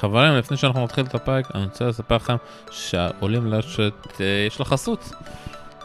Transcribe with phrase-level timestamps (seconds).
[0.00, 2.36] חברים, לפני שאנחנו נתחיל את הפרק, אני רוצה לספר לכם
[2.70, 5.12] שהעולים לרשת אה, יש לה חסות.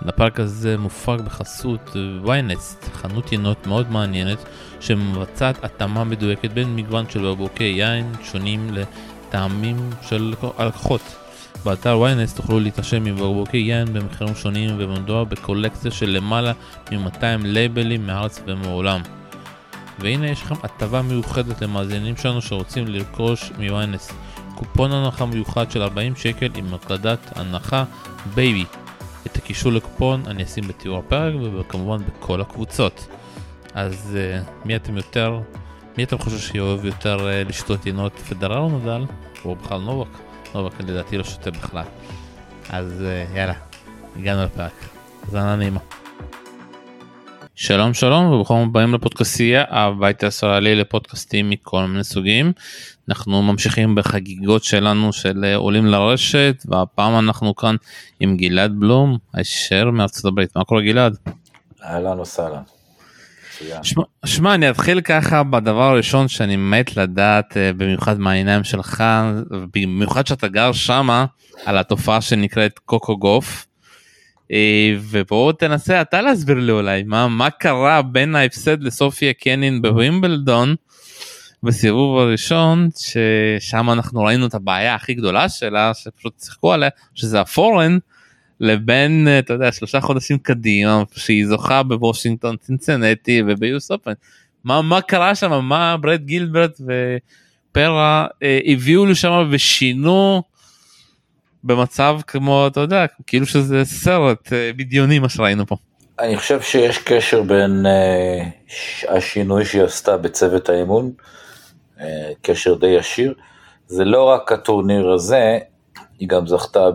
[0.08, 4.38] הפרק הזה מופק בחסות ויינסט, חנות יינות מאוד מעניינת
[4.79, 11.02] שמבצעת התאמה מדויקת בין מגוון של בקבוקי יין שונים לטעמים של הלקוחות.
[11.66, 16.52] באתר ynet תוכלו להתרשם מבקבוקי יין במחירים שונים ומדובר בקולקציה של למעלה
[16.91, 19.02] מ-200 לייבלים מארץ ומעולם.
[19.99, 24.13] והנה יש לכם הטבה מיוחדת למאזינים שלנו שרוצים לרכוש מ-ynet.
[24.55, 27.84] קופון הנחה מיוחד של 40 שקל עם הקלדת הנחה
[28.35, 28.66] baby.
[29.27, 33.07] את הקישור לקופון אני אשים בתיאור הפרק וכמובן בכל הקבוצות.
[33.73, 35.39] אז אה, מי אתם יותר,
[35.98, 39.05] מי אתם חושבים שאוהב יותר אה, לשתות יינות פדרר או נדאל?
[39.45, 40.09] או בכלל נובק?
[40.55, 41.85] נובק לדעתי לא שותה בכלל.
[42.70, 43.53] אז אה, יאללה,
[44.20, 44.73] הגענו לפרק.
[45.27, 45.79] זנה נעימה.
[47.55, 52.52] שלום שלום וברוכים הבאים לפודקאסטייה הבית הישראלי לפודקאסטים מכל מיני סוגים.
[53.09, 57.76] אנחנו ממשיכים בחגיגות שלנו של עולים לרשת והפעם אנחנו כאן
[58.20, 61.18] עם גלעד בלום הישר מארצות הברית מה קורה גלעד?
[61.84, 62.62] אהלן וסהלן.
[64.26, 69.04] שמע אני אתחיל ככה בדבר הראשון שאני מת לדעת אה, במיוחד מהעיניים שלך
[69.74, 71.26] במיוחד שאתה גר שמה
[71.66, 73.66] על התופעה שנקראת קוקו גוף.
[74.54, 80.76] אה, ובואו תנסה אתה להסביר לי אולי מה מה קרה בין ההפסד לסופיה קנין בווימבלדון
[81.64, 87.98] בסיבוב הראשון ששם אנחנו ראינו את הבעיה הכי גדולה שלה שפשוט שיחקו עליה שזה הפורן
[88.59, 94.12] לבין אתה יודע שלושה חודשים קדימה שהיא זוכה בוושינגטון צינצנטי וביוס אופן.
[94.64, 95.66] מה מה קרה שם?
[95.66, 100.44] מה ברד גילברט ופרה אה, הביאו לשם ושינו
[101.64, 105.75] במצב כמו אתה יודע כאילו שזה סרט אה, בדיוני מה שראינו פה.
[106.19, 111.11] אני חושב שיש קשר בין uh, השינוי שהיא עשתה בצוות האימון,
[111.97, 112.02] uh,
[112.41, 113.34] קשר די ישיר.
[113.88, 115.59] זה לא רק הטורניר הזה,
[116.19, 116.89] היא גם זכתה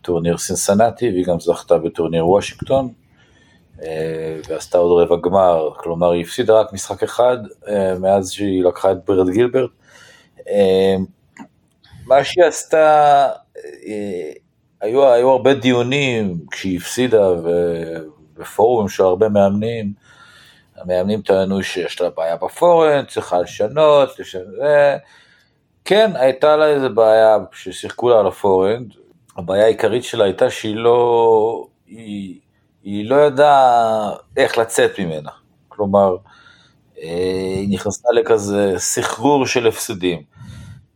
[0.00, 2.88] בטורניר סינסנטי והיא גם זכתה בטורניר וושינגטון,
[3.78, 3.82] uh,
[4.48, 7.68] ועשתה עוד רבע גמר, כלומר היא הפסידה רק משחק אחד uh,
[8.00, 9.70] מאז שהיא לקחה את ברד גילברט.
[10.38, 10.42] Uh,
[12.10, 13.28] מה שהיא עשתה,
[13.86, 14.32] אה,
[14.80, 19.92] היו, היו הרבה דיונים כשהיא הפסידה ובפורומים של הרבה מאמנים,
[20.76, 24.44] המאמנים טענו שיש לה בעיה בפורן, צריכה לשנות, לשנות,
[25.84, 28.84] כן, הייתה לה איזה בעיה ששיחקו לה על הפורן,
[29.36, 32.38] הבעיה העיקרית שלה הייתה שהיא לא, היא,
[32.82, 35.30] היא לא ידעה איך לצאת ממנה,
[35.68, 36.16] כלומר,
[37.02, 40.39] אה, היא נכנסה לכזה סחרור של הפסדים.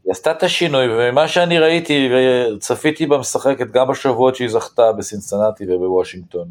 [0.05, 5.65] היא עשתה את השינוי, וממה שאני ראיתי וצפיתי בה משחקת גם בשבועות שהיא זכתה בסינסנטי
[5.69, 6.49] ובוושינגטון,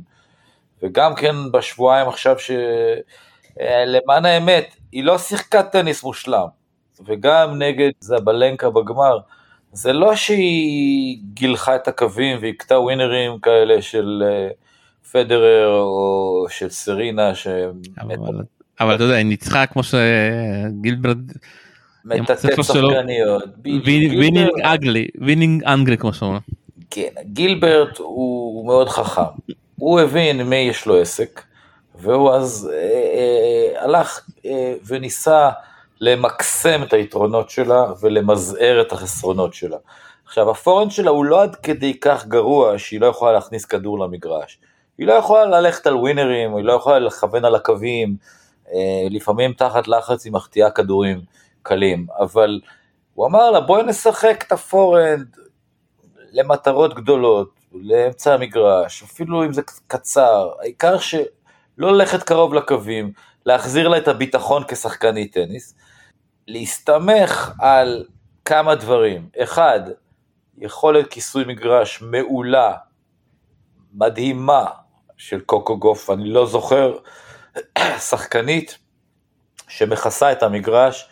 [0.83, 6.45] וגם כן בשבועיים עכשיו שלמען האמת, היא לא שיחקה טניס מושלם,
[7.05, 9.17] וגם נגד זבלנקה בגמר,
[9.71, 14.47] זה לא שהיא גילחה את הקווים והכתה ווינרים כאלה של אה,
[15.11, 17.47] פדרר או של סרינה, ש...
[18.01, 18.15] אבל,
[18.79, 21.31] אבל אתה יודע, היא ניצחה כמו שגילברט...
[22.05, 23.43] מטאטא שחקניות.
[23.65, 26.41] winning ugly, winning ugly כמו שאומרים.
[26.91, 29.21] כן, גילברט הוא מאוד חכם.
[29.79, 31.41] הוא הבין מי יש לו עסק,
[31.95, 35.49] והוא אז אה, אה, הלך אה, וניסה
[36.01, 39.77] למקסם את היתרונות שלה ולמזער את החסרונות שלה.
[40.25, 44.59] עכשיו, הפורנד שלה הוא לא עד כדי כך גרוע שהיא לא יכולה להכניס כדור למגרש.
[44.97, 48.15] היא לא יכולה ללכת על ווינרים, היא לא יכולה לכוון על הקווים,
[49.09, 51.21] לפעמים תחת לחץ היא מחטיאה כדורים.
[51.63, 52.61] קלים, אבל
[53.13, 55.37] הוא אמר לה בואי נשחק את הפורנד
[56.31, 61.27] למטרות גדולות, לאמצע המגרש, אפילו אם זה קצר, העיקר שלא
[61.77, 63.13] ללכת קרוב לקווים,
[63.45, 65.75] להחזיר לה את הביטחון כשחקנית טניס,
[66.47, 68.05] להסתמך על
[68.45, 69.79] כמה דברים, אחד,
[70.57, 72.73] יכולת כיסוי מגרש מעולה,
[73.93, 74.65] מדהימה
[75.17, 76.97] של קוקו גוף, אני לא זוכר
[78.09, 78.77] שחקנית
[79.67, 81.09] שמכסה את המגרש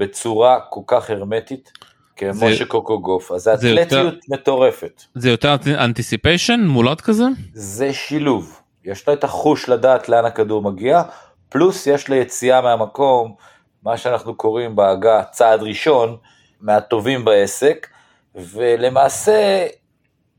[0.00, 1.72] בצורה כל כך הרמטית,
[2.16, 5.02] כמו זה, שקוקו גוף, אז זה אתלטיות יותר, מטורפת.
[5.14, 5.54] זה יותר
[5.84, 7.24] אנטיסיפיישן מולד כזה?
[7.54, 11.02] זה שילוב, יש לה את החוש לדעת לאן הכדור מגיע,
[11.48, 13.34] פלוס יש לה יציאה מהמקום,
[13.82, 16.16] מה שאנחנו קוראים בעגה צעד ראשון,
[16.60, 17.86] מהטובים בעסק,
[18.34, 19.66] ולמעשה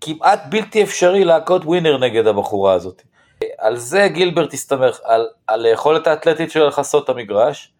[0.01, 3.01] כמעט בלתי אפשרי להכות ווינר נגד הבחורה הזאת.
[3.57, 7.71] על זה גילברט הסתמך, על, על היכולת האתלטית שלה לכסות את המגרש,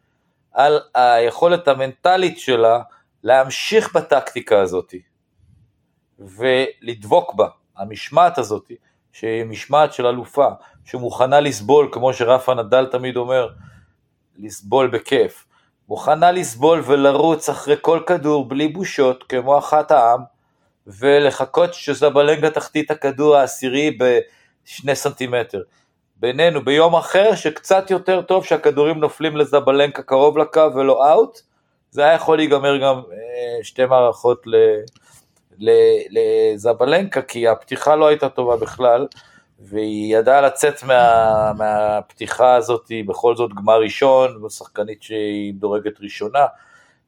[0.54, 2.82] על היכולת המנטלית שלה
[3.24, 4.94] להמשיך בטקטיקה הזאת
[6.20, 8.72] ולדבוק בה, המשמעת הזאת,
[9.12, 10.48] שהיא משמעת של אלופה,
[10.86, 13.48] שמוכנה לסבול, כמו שרפה נדל תמיד אומר,
[14.38, 15.46] לסבול בכיף,
[15.90, 20.24] מוכנה לסבול ולרוץ אחרי כל כדור בלי בושות, כמו אחת העם,
[20.88, 25.62] ולחכות שזבלנגה תחטיא הכדור העשירי בשני סנטימטר.
[26.22, 31.42] בינינו, ביום אחר שקצת יותר טוב שהכדורים נופלים לזבלנקה קרוב לקו ולא אאוט,
[31.92, 34.44] זה היה יכול להיגמר גם אה, שתי מערכות
[36.10, 39.08] לזבלנקה, כי הפתיחה לא הייתה טובה בכלל,
[39.60, 46.46] והיא ידעה לצאת מה, מהפתיחה הזאת, בכל זאת גמר ראשון, ושחקנית שהיא מדורגת ראשונה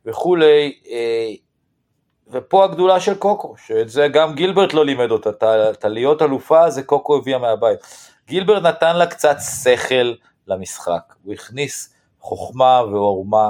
[0.06, 1.32] וכולי, אה,
[2.32, 5.30] ופה הגדולה של קוקו, שאת זה גם גילברט לא לימד אותה,
[5.72, 7.80] את הלהיות אלופה זה קוקו הביאה מהבית.
[8.28, 10.14] גילברט נתן לה קצת שכל
[10.48, 13.50] למשחק, הוא הכניס חוכמה ועורמה,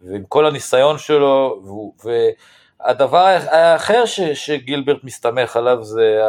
[0.00, 1.62] ועם כל הניסיון שלו,
[2.04, 6.20] והדבר האחר ש, שגילברט מסתמך עליו זה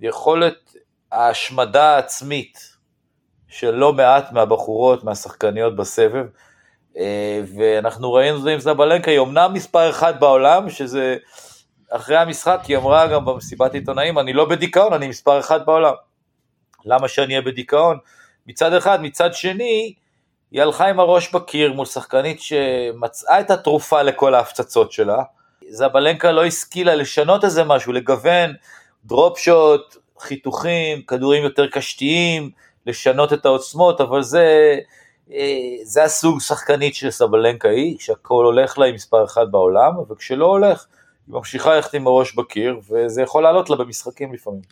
[0.00, 0.74] היכולת
[1.12, 2.72] ההשמדה העצמית
[3.48, 6.26] של לא מעט מהבחורות, מהשחקניות בסבב,
[6.96, 11.16] אה, ואנחנו ראינו את זה עם זבלנקה, היא אמנם מספר אחד בעולם, שזה
[11.90, 15.92] אחרי המשחק, היא אמרה גם במסיבת עיתונאים, אני לא בדיכאון, אני מספר אחד בעולם.
[16.84, 17.98] למה שאני אהיה בדיכאון?
[18.46, 19.94] מצד אחד, מצד שני,
[20.50, 25.22] היא הלכה עם הראש בקיר מול שחקנית שמצאה את התרופה לכל ההפצצות שלה.
[25.70, 28.52] זבלנקה לא השכילה לשנות איזה משהו, לגוון
[29.04, 32.50] דרופ שוט, חיתוכים, כדורים יותר קשתיים,
[32.86, 34.78] לשנות את העוצמות, אבל זה,
[35.32, 40.46] אה, זה הסוג שחקנית של סבלנקה היא, שהכל הולך לה עם מספר אחד בעולם, וכשלא
[40.46, 40.86] הולך,
[41.26, 44.62] היא ממשיכה ללכת עם הראש בקיר, וזה יכול לעלות לה במשחקים לפעמים.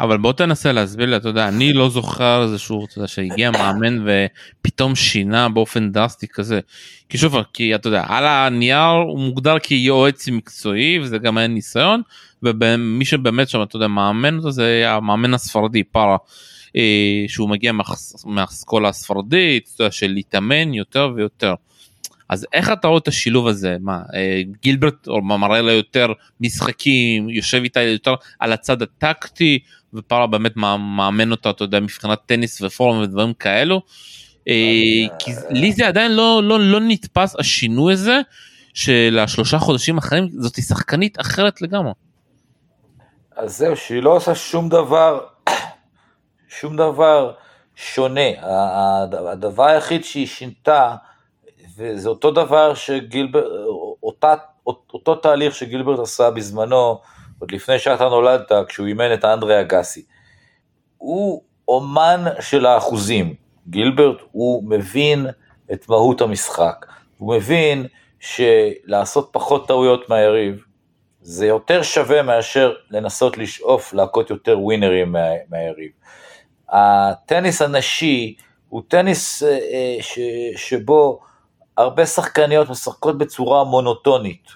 [0.00, 4.04] אבל בוא תנסה להסביר לי, אתה יודע, אני לא זוכר איזשהו, אתה יודע, שהגיע מאמן
[4.06, 6.60] ופתאום שינה באופן דרסטי כזה.
[7.08, 12.02] כי שוב, כי אתה יודע, על הנייר הוא מוגדר כיועץ מקצועי וזה גם היה ניסיון,
[12.42, 16.16] ומי שבאמת שם, אתה יודע, מאמן אותו זה המאמן הספרדי, פארה,
[16.76, 17.72] אה, שהוא מגיע
[18.24, 21.54] מהאסכולה הספרדית, אתה יודע, של להתאמן יותר ויותר.
[22.28, 27.62] אז איך אתה רואה את השילוב הזה מה אה, גילברט מראה לה יותר משחקים יושב
[27.62, 29.58] איתה יותר על הצד הטקטי
[29.96, 33.82] ופארה באמת מאמן אותה אתה יודע מבחינת טניס ופורום ודברים כאלו.
[34.48, 38.20] אה, כי לי זה עדיין לא לא לא נתפס השינוי הזה
[38.74, 41.92] של השלושה חודשים אחרים זאתי שחקנית אחרת לגמרי.
[43.36, 45.20] אז זהו שהיא לא עושה שום דבר
[46.48, 47.32] שום דבר
[47.76, 48.30] שונה
[49.30, 50.94] הדבר היחיד שהיא שינתה
[51.76, 53.44] וזה אותו דבר שגילברט,
[54.02, 54.34] אותה,
[54.66, 57.00] אותו תהליך שגילברט עשה בזמנו,
[57.38, 60.04] עוד לפני שאתה נולדת, כשהוא אימן את אנדרי אגסי.
[60.98, 63.34] הוא אומן של האחוזים.
[63.68, 65.26] גילברט, הוא מבין
[65.72, 66.86] את מהות המשחק.
[67.18, 67.86] הוא מבין
[68.20, 70.64] שלעשות פחות טעויות מהיריב,
[71.20, 75.90] זה יותר שווה מאשר לנסות לשאוף להכות יותר ווינרים מה, מהיריב.
[76.68, 78.36] הטניס הנשי
[78.68, 80.18] הוא טניס אה, אה, ש,
[80.56, 81.20] שבו
[81.76, 84.48] הרבה שחקניות משחקות בצורה מונוטונית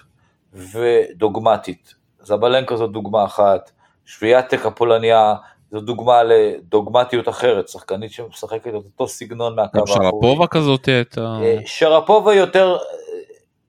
[0.53, 2.00] ודוגמטית.
[2.23, 3.71] זבלנקו זו דוגמה אחת,
[4.05, 5.33] שוויאטק הפולניה
[5.71, 10.05] זו דוגמה לדוגמטיות אחרת, שחקנית שמשחקת את אותו סגנון מהקו האחורי.
[10.05, 11.37] שרפובה כזאת הייתה...
[11.41, 12.77] אה, שרפובה יותר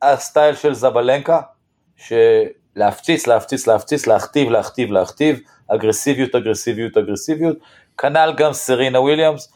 [0.03, 1.41] אה, הסטייל של זבלנקה,
[1.97, 7.57] שלהפציץ, להפציץ, להפציץ, להכתיב, להכתיב, להכתיב, אגרסיביות, אגרסיביות, אגרסיביות,
[7.99, 9.53] כנ"ל גם סרינה וויליאמס,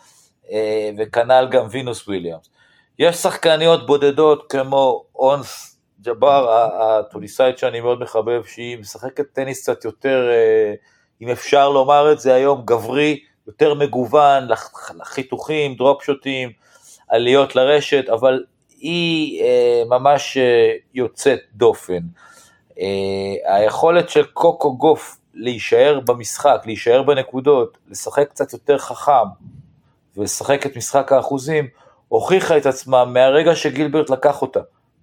[0.52, 2.50] אה, וכנ"ל גם וינוס וויליאמס.
[2.98, 5.75] יש שחקניות בודדות כמו אונס
[6.06, 6.50] ג'אבר,
[6.81, 10.75] הטוניסאית שאני מאוד מחבב, שהיא משחקת טניס קצת יותר, אה,
[11.22, 14.48] אם אפשר לומר את זה היום, גברי, יותר מגוון,
[14.94, 16.53] לחיתוכים, דרופ שוטים,
[17.08, 18.44] עליות לרשת, אבל
[18.79, 22.01] היא אה, ממש אה, יוצאת דופן.
[23.46, 29.29] היכולת של קוקו גוף להישאר במשחק, להישאר בנקודות, לשחק קצת יותר חכם
[30.17, 31.69] ולשחק את משחק האחוזים,
[32.08, 34.60] הוכיחה את עצמה מהרגע שגילברט לקח אותה.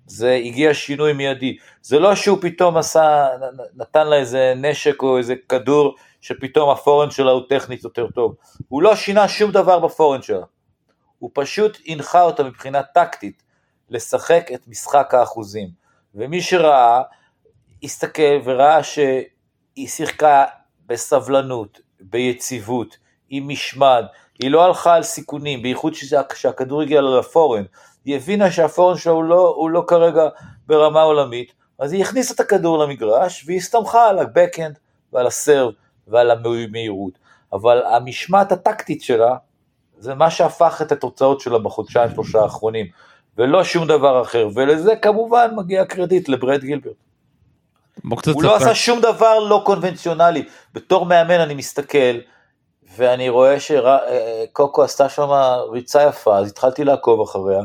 [0.08, 1.58] זה הגיע שינוי מיידי.
[1.82, 3.28] זה לא שהוא פתאום עשה,
[3.76, 8.36] נתן לה איזה נשק או איזה כדור שפתאום הפורן שלה הוא טכנית יותר טוב.
[8.68, 10.46] הוא לא שינה שום דבר בפורן שלה.
[11.20, 13.44] הוא פשוט הנחה אותה מבחינה טקטית
[13.90, 15.70] לשחק את משחק האחוזים.
[16.16, 17.02] ומי שראה,
[17.84, 20.46] הסתכל וראה שהיא שיחקה
[20.86, 22.98] בסבלנות, ביציבות,
[23.30, 24.04] עם משמד,
[24.40, 25.94] היא לא הלכה על סיכונים, בייחוד
[26.30, 27.64] כשהכדור הגיע לה לפורן,
[28.06, 30.24] היא הבינה שהפורן שלה הוא לא, הוא לא כרגע
[30.68, 34.80] ברמה עולמית, אז היא הכניסה את הכדור למגרש והיא הסתמכה על הבקאנד
[35.14, 35.72] ועל הסרב
[36.08, 37.14] ועל המהירות,
[37.54, 39.36] אבל המשמעת הטקטית שלה
[39.98, 42.86] זה מה שהפך את התוצאות שלה בחודשיים שלושה האחרונים,
[43.38, 46.96] ולא שום דבר אחר, ולזה כמובן מגיע קרדיט לברד גילברט.
[48.34, 52.18] הוא לא עשה שום דבר לא קונבנציונלי, בתור מאמן אני מסתכל,
[52.96, 55.30] ואני רואה שקוקו עשתה שם
[55.72, 57.62] ריצה יפה, אז התחלתי לעקוב אחריה,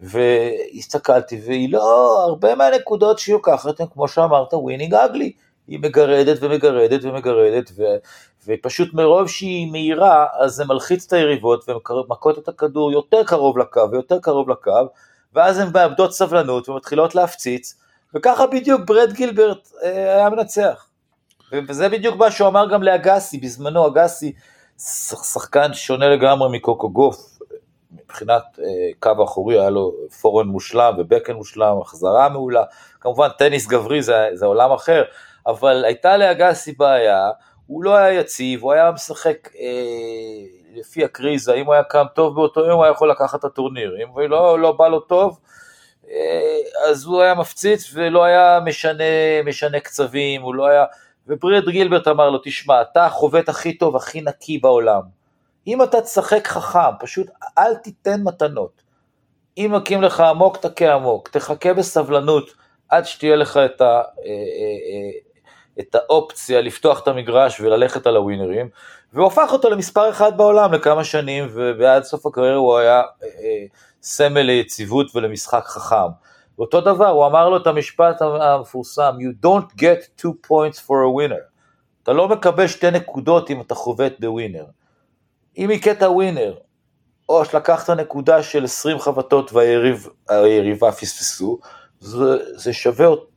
[0.00, 5.32] והסתכלתי, והיא לא, הרבה מהנקודות שהיא לוקחת הן כמו שאמרת, winning ugly.
[5.68, 7.82] היא מגרדת ומגרדת ומגרדת, ו,
[8.46, 13.90] ופשוט מרוב שהיא מהירה, אז זה מלחיץ את היריבות ומכות את הכדור יותר קרוב לקו
[13.90, 14.88] ויותר קרוב לקו,
[15.34, 17.74] ואז הן מאבדות סבלנות ומתחילות להפציץ,
[18.14, 20.86] וככה בדיוק ברד גילברט אה, היה מנצח.
[21.68, 24.32] וזה בדיוק מה שהוא אמר גם לאגסי, בזמנו אגסי
[24.78, 27.29] שחקן שונה לגמרי מקוקו גוף,
[27.92, 28.64] מבחינת אה,
[28.98, 32.64] קו אחורי היה לו פורן מושלם ובקן מושלם, החזרה מעולה,
[33.00, 35.02] כמובן טניס גברי זה, זה עולם אחר,
[35.46, 37.30] אבל הייתה לאגסי בעיה,
[37.66, 39.70] הוא לא היה יציב, הוא היה משחק אה,
[40.74, 43.96] לפי הקריזה, אם הוא היה קם טוב באותו יום הוא היה יכול לקחת את הטורניר,
[44.02, 45.38] אם הוא לא, לא בא לו טוב,
[46.10, 49.04] אה, אז הוא היה מפציץ ולא היה משנה,
[49.44, 50.84] משנה קצבים, הוא לא היה...
[51.26, 55.19] וברד גילברט אמר לו, תשמע, אתה החובט הכי טוב, הכי נקי בעולם.
[55.66, 57.26] אם אתה תשחק חכם, פשוט
[57.58, 58.82] אל תיתן מתנות.
[59.56, 62.50] אם מכים לך עמוק, תכה עמוק, תחכה בסבלנות
[62.88, 65.10] עד שתהיה לך את, ה, אה, אה, אה,
[65.80, 68.68] את האופציה לפתוח את המגרש וללכת על הווינרים,
[69.12, 73.02] והוא הפך אותו למספר אחד בעולם לכמה שנים, ועד סוף הקריירה הוא היה
[74.02, 76.10] סמל ליציבות ולמשחק חכם.
[76.58, 81.10] ואותו דבר, הוא אמר לו את המשפט המפורסם, you don't get two points for a
[81.18, 81.42] winner.
[82.02, 84.64] אתה לא מקבל שתי נקודות אם אתה חובט בווינר.
[85.60, 86.54] אם הכית ווינר,
[87.28, 91.58] או שלקחת נקודה של 20 חבטות והיריבה פספסו,
[92.00, 92.18] זה,
[92.54, 93.30] זה שווה אות,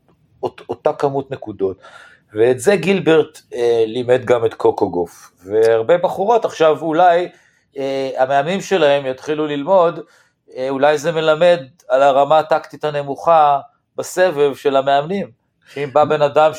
[0.44, 1.78] אות, אותה כמות נקודות.
[2.34, 5.32] ואת זה גילברט אה, לימד גם את קוקו גוף.
[5.46, 7.30] והרבה בחורות עכשיו אולי
[7.78, 10.00] אה, המאמנים שלהם יתחילו ללמוד
[10.56, 13.60] אה, אולי זה מלמד על הרמה הטקטית הנמוכה
[13.98, 15.32] בסבב של המאמנים.
[15.74, 16.52] שאם בא בן אדם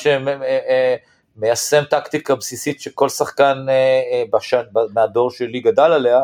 [1.36, 4.62] שמיישם טקטיקה בסיסית שכל שחקן אה, בשן,
[4.94, 6.20] מהדור שלי גדל עליה,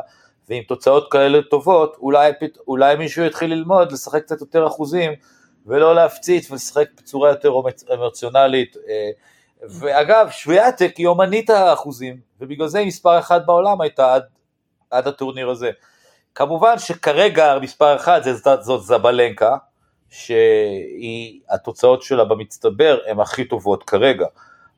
[0.49, 2.33] ועם תוצאות כאלה טובות, אולי,
[2.69, 5.13] אולי מישהו יתחיל ללמוד לשחק קצת יותר אחוזים,
[5.67, 7.53] ולא להפציץ ולשחק בצורה יותר
[7.95, 8.77] אמוציונלית.
[8.89, 9.11] אה,
[9.63, 14.23] ואגב, שוויאטק היא אומנית האחוזים, ובגלל זה היא מספר אחת בעולם הייתה עד,
[14.91, 15.71] עד הטורניר הזה.
[16.35, 19.57] כמובן שכרגע מספר אחד זה, זאת זבלנקה,
[20.11, 24.27] שהתוצאות שלה במצטבר הן הכי טובות כרגע,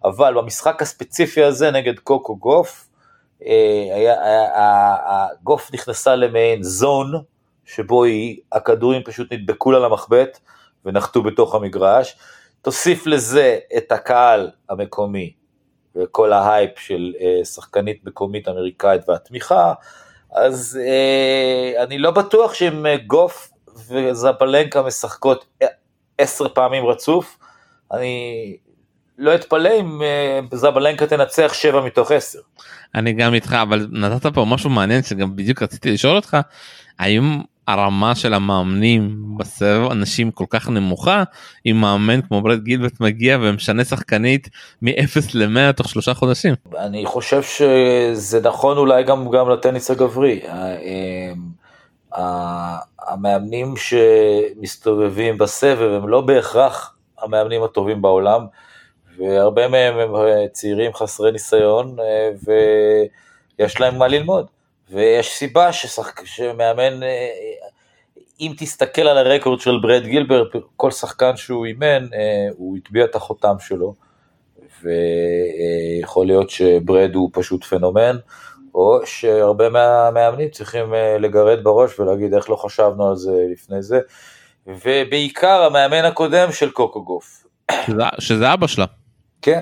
[0.04, 2.88] אבל במשחק הספציפי הזה נגד קוקו גוף,
[3.46, 4.14] אה,
[5.04, 7.12] הגוף נכנסה למעין זון,
[7.64, 10.38] שבו היא, הכדורים פשוט נדבקו לה למחבט
[10.84, 12.16] ונחתו בתוך המגרש.
[12.62, 15.32] תוסיף לזה את הקהל המקומי
[15.96, 19.72] וכל ההייפ של אה, שחקנית מקומית אמריקאית והתמיכה,
[20.32, 23.50] אז אה, אני לא בטוח שאם גוף
[23.88, 25.44] וזבלנקה משחקות
[26.18, 27.38] עשר פעמים רצוף,
[27.92, 28.56] אני
[29.18, 32.38] לא אתפלא אם אה, זבלנקה תנצח שבע מתוך עשר.
[32.94, 36.36] אני גם איתך אבל נתת פה משהו מעניין שגם בדיוק רציתי לשאול אותך
[36.98, 41.22] האם הרמה של המאמנים בסבב אנשים כל כך נמוכה
[41.66, 44.48] אם מאמן כמו ברד גילברט מגיע ומשנה שחקנית
[44.82, 44.90] מ-0
[45.34, 46.54] ל-100 תוך שלושה חודשים.
[46.78, 50.40] אני חושב שזה נכון אולי גם גם לטניס הגברי.
[53.08, 58.46] המאמנים שמסתובבים בסבב הם לא בהכרח המאמנים הטובים בעולם
[59.22, 60.10] והרבה מהם הם
[60.52, 61.96] צעירים חסרי ניסיון
[63.58, 64.46] ויש להם מה ללמוד.
[64.92, 66.24] ויש סיבה ששחק...
[66.24, 67.28] שמאמן, אה,
[68.40, 73.14] אם תסתכל על הרקורד של ברד גילברט, כל שחקן שהוא אימן, אה, הוא הטביע את
[73.14, 73.94] החותם שלו,
[74.82, 78.16] ויכול להיות שברד הוא פשוט פנומן,
[78.74, 84.00] או שהרבה מהמאמנים צריכים אה, לגרד בראש ולהגיד איך לא חשבנו על זה לפני זה,
[84.66, 87.46] ובעיקר המאמן הקודם של קוקו גוף.
[87.86, 88.84] שזה, שזה אבא שלה.
[89.42, 89.60] כן,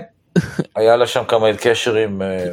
[0.76, 2.44] היה לה שם כמה קשר עם, אה,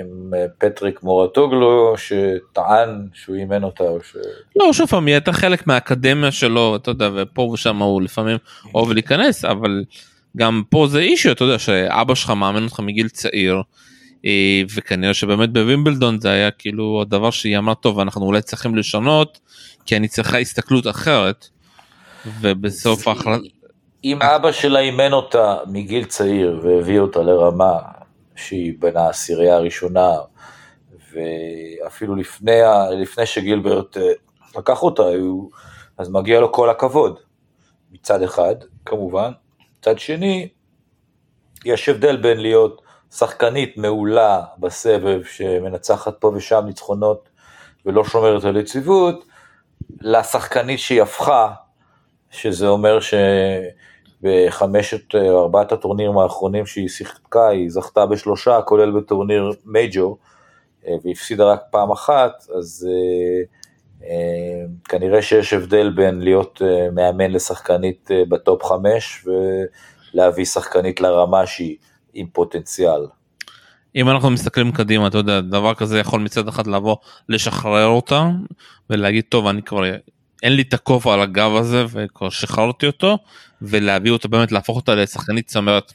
[0.00, 4.16] עם אה, פטריק מורטוגלו שטען שהוא אימן אותה או ש...
[4.56, 8.38] לא שוב פעם היא הייתה חלק מהאקדמיה שלו אתה יודע ופה ושם הוא לפעמים
[8.74, 9.84] אוהב להיכנס אבל
[10.36, 13.62] גם פה זה אישו אתה יודע שאבא שלך מאמן אותך מגיל צעיר
[14.24, 19.38] אה, וכנראה שבאמת בווימבלדון זה היה כאילו הדבר שהיא אמרה טוב אנחנו אולי צריכים לשנות
[19.86, 21.48] כי אני צריכה הסתכלות אחרת.
[22.40, 23.59] ובסוף ההחלטה
[24.04, 27.78] אם אבא שלה אימן אותה מגיל צעיר והביא אותה לרמה
[28.36, 30.10] שהיא בין העשירייה הראשונה,
[31.12, 34.12] ואפילו לפני, לפני שגילברט אה,
[34.58, 35.02] לקח אותה,
[35.98, 37.18] אז מגיע לו כל הכבוד,
[37.92, 38.54] מצד אחד,
[38.86, 39.32] כמובן.
[39.78, 40.48] מצד שני,
[41.64, 47.28] יש הבדל בין להיות שחקנית מעולה בסבב שמנצחת פה ושם ניצחונות
[47.86, 49.24] ולא שומרת על יציבות,
[50.00, 51.52] לשחקנית שהיא הפכה,
[52.30, 52.98] שזה אומר
[54.20, 60.18] שבחמשת או אה, ארבעת הטורנירים האחרונים שהיא שיחקה, היא זכתה בשלושה, כולל בטורניר מייג'ור,
[60.86, 62.88] אה, והפסידה רק פעם אחת, אז
[64.88, 66.62] כנראה שיש הבדל בין להיות
[66.92, 69.26] מאמן לשחקנית בטופ חמש
[70.14, 71.76] ולהביא שחקנית לרמה שהיא
[72.14, 73.06] עם פוטנציאל.
[73.96, 76.96] אם אנחנו מסתכלים קדימה אתה יודע דבר כזה יכול מצד אחד לבוא
[77.28, 78.28] לשחרר אותה
[78.90, 79.84] ולהגיד טוב אני כבר
[80.42, 83.18] אין לי את הכובע על הגב הזה וכבר שחררתי אותו
[83.62, 85.92] ולהביא אותו באמת להפוך אותה לשחקנית צמרת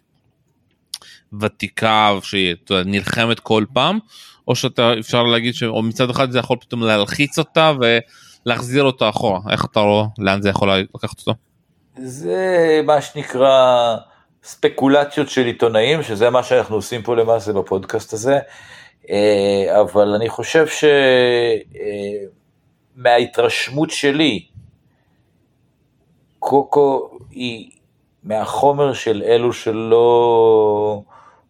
[1.42, 2.56] ותיקה שהיא
[2.86, 4.00] נלחמת כל פעם
[4.48, 7.74] או שאתה אפשר להגיד שאו מצד אחד זה יכול פתאום להלחיץ אותה
[8.46, 9.40] ולהחזיר אותה אחורה.
[9.52, 10.06] איך אתה רואה?
[10.18, 11.34] לאן זה יכול לקחת אותו.
[11.98, 13.96] זה מה שנקרא
[14.44, 18.40] ספקולציות של עיתונאים שזה מה שאנחנו עושים פה למעשה בפודקאסט הזה.
[19.10, 20.84] אה, אבל אני חושב ש...
[20.84, 22.26] אה,
[23.92, 24.46] שלי,
[26.46, 27.70] קוקו היא
[28.24, 31.02] מהחומר של אלו שלא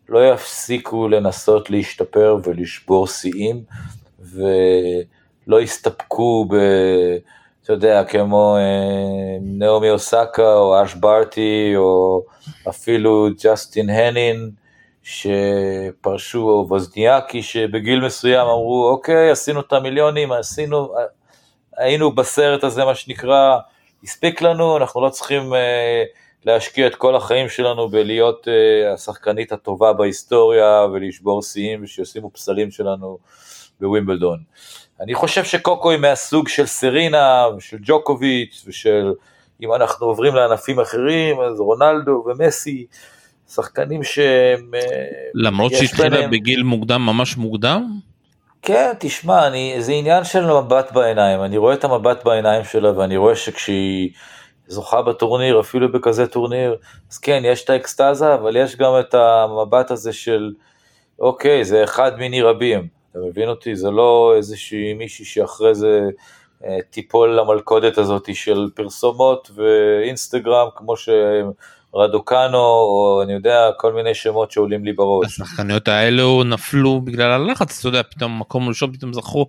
[0.09, 3.63] לא יפסיקו לנסות להשתפר ולשבור שיאים,
[4.19, 6.55] ולא יסתפקו ב...
[7.63, 12.23] אתה יודע, כמו אה, נעמי אוסקה או אש ברטי או
[12.69, 14.51] אפילו ג'סטין הנין
[15.03, 20.93] שפרשו, או ווזניאקי שבגיל מסוים אמרו אוקיי עשינו את המיליונים, עשינו,
[21.77, 23.57] היינו בסרט הזה, מה שנקרא,
[24.05, 25.55] הספיק לנו, אנחנו לא צריכים uh,
[26.45, 33.17] להשקיע את כל החיים שלנו בלהיות uh, השחקנית הטובה בהיסטוריה ולשבור שיאים ושישימו פסלים שלנו
[33.81, 34.39] בווימבלדון.
[35.01, 39.13] אני חושב שקוקו היא מהסוג של סרינה ושל ג'וקוביץ' ושל,
[39.61, 42.85] אם אנחנו עוברים לענפים אחרים, אז רונלדו ומסי,
[43.49, 44.71] שחקנים שהם...
[44.75, 44.79] אה,
[45.33, 47.99] למרות שהתחילה בגיל מוקדם, ממש מוקדם?
[48.65, 53.17] כן, תשמע, אני, זה עניין של מבט בעיניים, אני רואה את המבט בעיניים שלה ואני
[53.17, 54.09] רואה שכשהיא
[54.67, 56.75] זוכה בטורניר, אפילו בכזה טורניר,
[57.11, 60.53] אז כן, יש את האקסטזה, אבל יש גם את המבט הזה של,
[61.19, 63.75] אוקיי, זה אחד מיני רבים, אתה מבין אותי?
[63.75, 66.01] זה לא איזושהי מישהי שאחרי זה
[66.65, 71.51] אה, תיפול למלכודת הזאת של פרסומות ואינסטגרם, כמו שהם
[71.95, 75.25] רדוקנו, או אני יודע, כל מיני שמות שעולים לי בראש.
[75.25, 79.45] השחקניות האלו נפלו בגלל הלחץ, אתה יודע, פתאום מקום ראשון פתאום זכו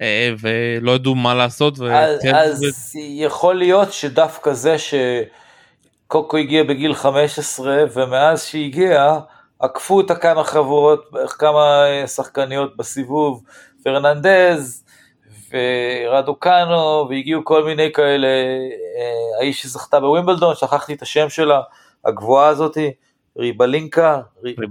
[0.00, 1.78] אה, ולא ידעו מה לעשות.
[1.78, 1.94] ו...
[1.94, 2.98] אז, אז ו...
[2.98, 9.18] יכול להיות שדווקא זה שקוקו הגיע בגיל 15 ומאז שהגיע,
[9.58, 13.42] עקפו אותה כמה חבורות, כמה שחקניות בסיבוב,
[13.84, 14.84] פרננדז
[15.50, 21.60] ורדוקנו, והגיעו כל מיני כאלה, אה, האיש שזכתה בווימבלדון, שכחתי את השם שלה,
[22.04, 22.90] הגבוהה הזאתי,
[23.38, 24.20] ריבלינקה.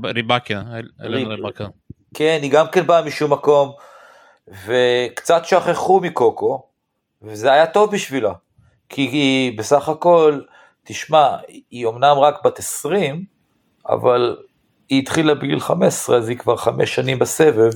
[0.04, 0.64] ריבקיה,
[1.00, 1.68] ריבקה.
[2.14, 3.72] כן, היא גם כן באה משום מקום,
[4.66, 6.64] וקצת שכחו מקוקו,
[7.22, 8.34] וזה היה טוב בשבילה,
[8.90, 10.42] כי היא בסך הכל,
[10.84, 11.38] תשמע,
[11.72, 13.24] היא אמנם רק בת 20,
[13.90, 14.38] אבל
[14.90, 17.72] היא התחילה בגיל 15, אז היא כבר חמש שנים בסבב,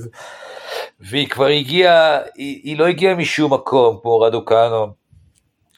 [1.00, 4.86] והיא כבר הגיעה, היא, היא לא הגיעה משום מקום, כמו רדוקנו,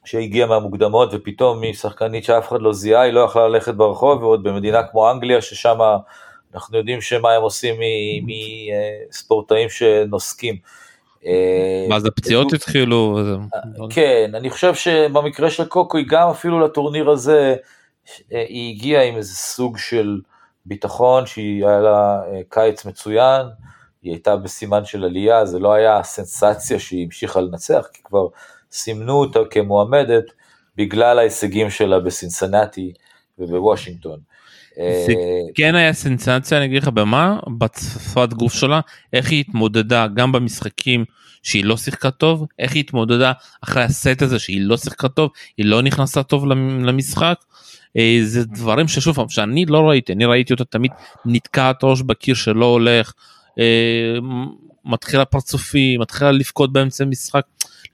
[0.06, 4.42] שהגיעה מהמוקדמות ופתאום היא שחקנית שאף אחד לא זיהה, היא לא יכלה ללכת ברחוב, ועוד
[4.42, 5.78] במדינה כמו אנגליה, ששם
[6.54, 7.74] אנחנו יודעים שמה הם עושים
[9.10, 10.56] מספורטאים שנוסקים.
[11.88, 13.18] מה זה פציעות התחילו?
[13.90, 17.56] כן, אני חושב שבמקרה של קוקו היא גם אפילו לטורניר הזה,
[18.30, 20.20] היא הגיעה עם איזה סוג של
[20.66, 23.46] ביטחון שהיה לה אה, קיץ מצוין,
[24.02, 28.26] היא הייתה בסימן של עלייה, זה לא היה סנסציה שהיא המשיכה לנצח, כי כבר
[28.76, 30.24] סימנו אותה כמועמדת
[30.76, 32.92] בגלל ההישגים שלה בסינסנטי
[33.38, 34.18] ובוושינגטון.
[34.76, 35.16] זה אה,
[35.54, 38.80] כן היה סנסציה, אני אגיד לך במה, בשפת גוף שלה,
[39.12, 41.04] איך היא התמודדה גם במשחקים
[41.42, 43.32] שהיא לא שיחקה טוב, איך היא התמודדה
[43.64, 46.46] אחרי הסט הזה שהיא לא שיחקה טוב, היא לא נכנסה טוב
[46.86, 47.36] למשחק.
[47.96, 50.90] אה, זה דברים ששוב פעם שאני לא ראיתי אני ראיתי אותה תמיד
[51.24, 53.12] נתקעת ראש בקיר שלא הולך
[53.58, 54.18] אה,
[54.86, 57.42] מתחילה פרצופי מתחילה לבכות באמצע משחק.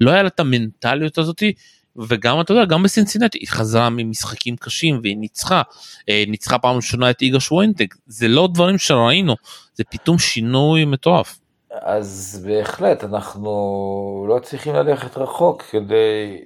[0.00, 1.52] לא היה לה את המנטליות הזאתי
[1.96, 5.62] וגם אתה יודע גם בסינסינטי היא חזרה ממשחקים קשים והיא ניצחה.
[6.08, 9.36] אה, ניצחה פעם ראשונה את איגה שוונטק זה לא דברים שראינו
[9.74, 11.38] זה פתאום שינוי מטורף.
[11.80, 16.44] אז בהחלט אנחנו לא צריכים ללכת רחוק כדי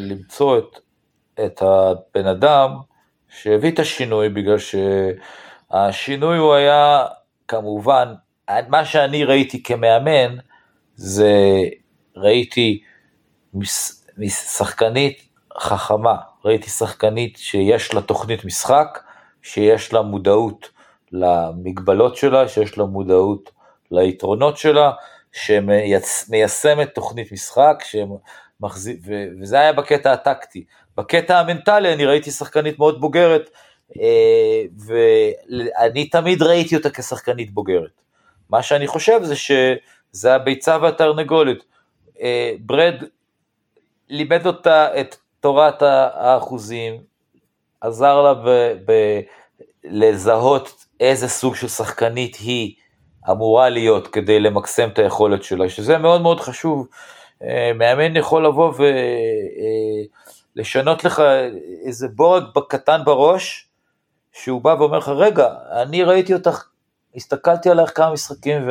[0.00, 0.78] למצוא את,
[1.44, 2.70] את הבן אדם
[3.28, 7.06] שהביא את השינוי בגלל שהשינוי הוא היה
[7.48, 8.14] כמובן
[8.68, 10.36] מה שאני ראיתי כמאמן
[10.94, 11.34] זה
[12.16, 12.82] ראיתי
[14.28, 18.98] שחקנית חכמה, ראיתי שחקנית שיש לה תוכנית משחק,
[19.42, 20.70] שיש לה מודעות
[21.12, 23.50] למגבלות שלה, שיש לה מודעות
[23.90, 24.90] ליתרונות שלה,
[25.32, 29.00] שמיישמת תוכנית משחק, שמחזיק,
[29.40, 30.64] וזה היה בקטע הטקטי.
[30.96, 33.50] בקטע המנטלי אני ראיתי שחקנית מאוד בוגרת,
[34.00, 38.00] אה, ואני תמיד ראיתי אותה כשחקנית בוגרת.
[38.50, 41.64] מה שאני חושב זה שזה הביצה והתרנגולת.
[42.20, 42.94] אה, ברד
[44.08, 47.00] לימד אותה את תורת האחוזים,
[47.80, 48.48] עזר לה ב,
[48.86, 49.20] ב,
[49.84, 52.74] לזהות איזה סוג של שחקנית היא
[53.30, 56.86] אמורה להיות כדי למקסם את היכולת שלה, שזה מאוד מאוד חשוב.
[57.42, 58.72] אה, מאמן יכול לבוא
[60.56, 61.22] ולשנות לך
[61.86, 63.68] איזה בורג קטן בראש,
[64.32, 65.48] שהוא בא ואומר לך, רגע,
[65.82, 66.69] אני ראיתי אותך,
[67.16, 68.68] הסתכלתי עליך כמה משחקים,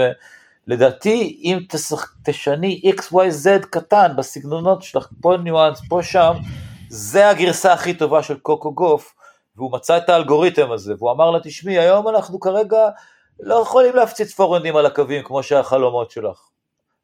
[0.68, 6.34] ולדעתי, אם תשח, תשני XYZ קטן בסגנונות שלך, פה ניואנס, פה שם,
[6.90, 9.16] זה הגרסה הכי טובה של קוקו גוף,
[9.56, 12.90] והוא מצא את האלגוריתם הזה, והוא אמר לה, תשמעי, היום אנחנו כרגע
[13.40, 16.40] לא יכולים להפציץ פורנדים על הקווים כמו שהחלומות שלך,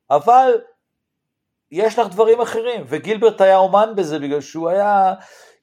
[0.09, 0.51] אבל
[1.71, 5.13] יש לך דברים אחרים, וגילברט היה אומן בזה בגלל שהוא היה,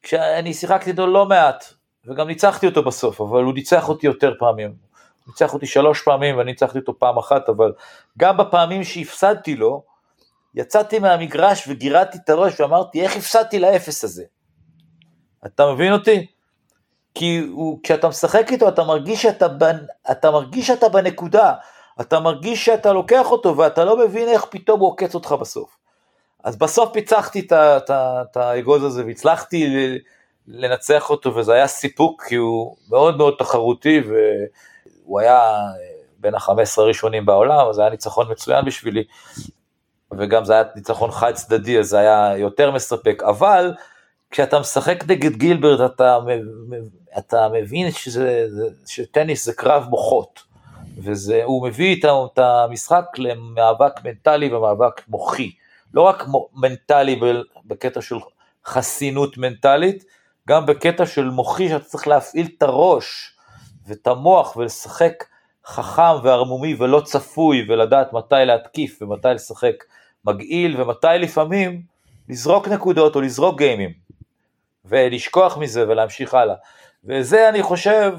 [0.03, 1.65] כשאני שיחקתי איתו לא מעט,
[2.07, 4.92] וגם ניצחתי אותו בסוף, אבל הוא ניצח אותי יותר פעמים.
[5.27, 7.73] ניצח אותי שלוש פעמים ואני ניצחתי אותו פעם אחת, אבל
[8.19, 9.83] גם בפעמים שהפסדתי לו,
[10.55, 14.25] יצאתי מהמגרש וגירדתי את הראש ואמרתי, איך הפסדתי לאפס הזה?
[15.47, 16.27] אתה מבין אותי?
[17.15, 19.47] כי הוא, כשאתה משחק איתו אתה מרגיש שאתה,
[20.11, 21.55] אתה מרגיש שאתה בנקודה,
[22.01, 25.77] אתה מרגיש שאתה לוקח אותו ואתה לא מבין איך פתאום הוא עוקץ אותך בסוף.
[26.45, 29.67] אז בסוף פיצחתי את האגוז הזה והצלחתי
[30.49, 34.01] לנצח אותו וזה היה סיפוק כי הוא מאוד מאוד תחרותי
[35.05, 35.59] והוא היה
[36.19, 39.05] בין ה-15 הראשונים בעולם, אז זה היה ניצחון מצוין בשבילי
[40.19, 43.75] וגם זה היה ניצחון חד צדדי אז זה היה יותר מספק, אבל
[44.31, 46.19] כשאתה משחק נגד גילברד אתה,
[47.19, 48.47] אתה מבין שזה,
[48.87, 50.43] שטניס זה קרב מוחות
[50.97, 55.51] והוא מביא את המשחק למאבק מנטלי ומאבק מוחי,
[55.95, 57.21] לא רק מנטלי
[57.65, 58.17] בקטע של
[58.67, 60.05] חסינות מנטלית,
[60.49, 63.37] גם בקטע של מוחי שאתה צריך להפעיל את הראש
[63.87, 65.25] ואת המוח ולשחק
[65.67, 69.85] חכם וערמומי ולא צפוי ולדעת מתי להתקיף ומתי לשחק
[70.25, 71.83] מגעיל ומתי לפעמים
[72.29, 73.93] לזרוק נקודות או לזרוק גיימים
[74.85, 76.55] ולשכוח מזה ולהמשיך הלאה.
[77.05, 78.13] וזה אני חושב,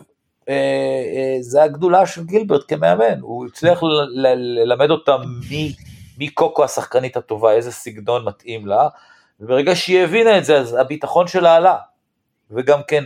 [0.50, 3.80] אה, אה, זה הגדולה של גילברט כמאמן, הוא הצליח
[4.14, 5.18] ללמד אותם
[5.50, 5.76] מי,
[6.18, 8.88] מי קוקו השחקנית הטובה, איזה סגנון מתאים לה,
[9.40, 11.78] וברגע שהיא הבינה את זה אז הביטחון שלה עלה.
[12.52, 13.04] וגם כן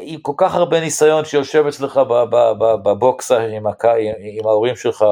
[0.00, 2.00] עם כל כך הרבה ניסיון שיושב אצלך
[2.82, 3.84] בבוקסה עם, הק...
[4.20, 5.04] עם ההורים שלך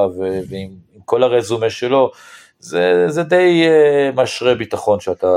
[0.49, 0.69] ועם
[1.05, 2.11] כל הרזומה שלו,
[2.59, 5.27] זה, זה די אה, משרה ביטחון שאתה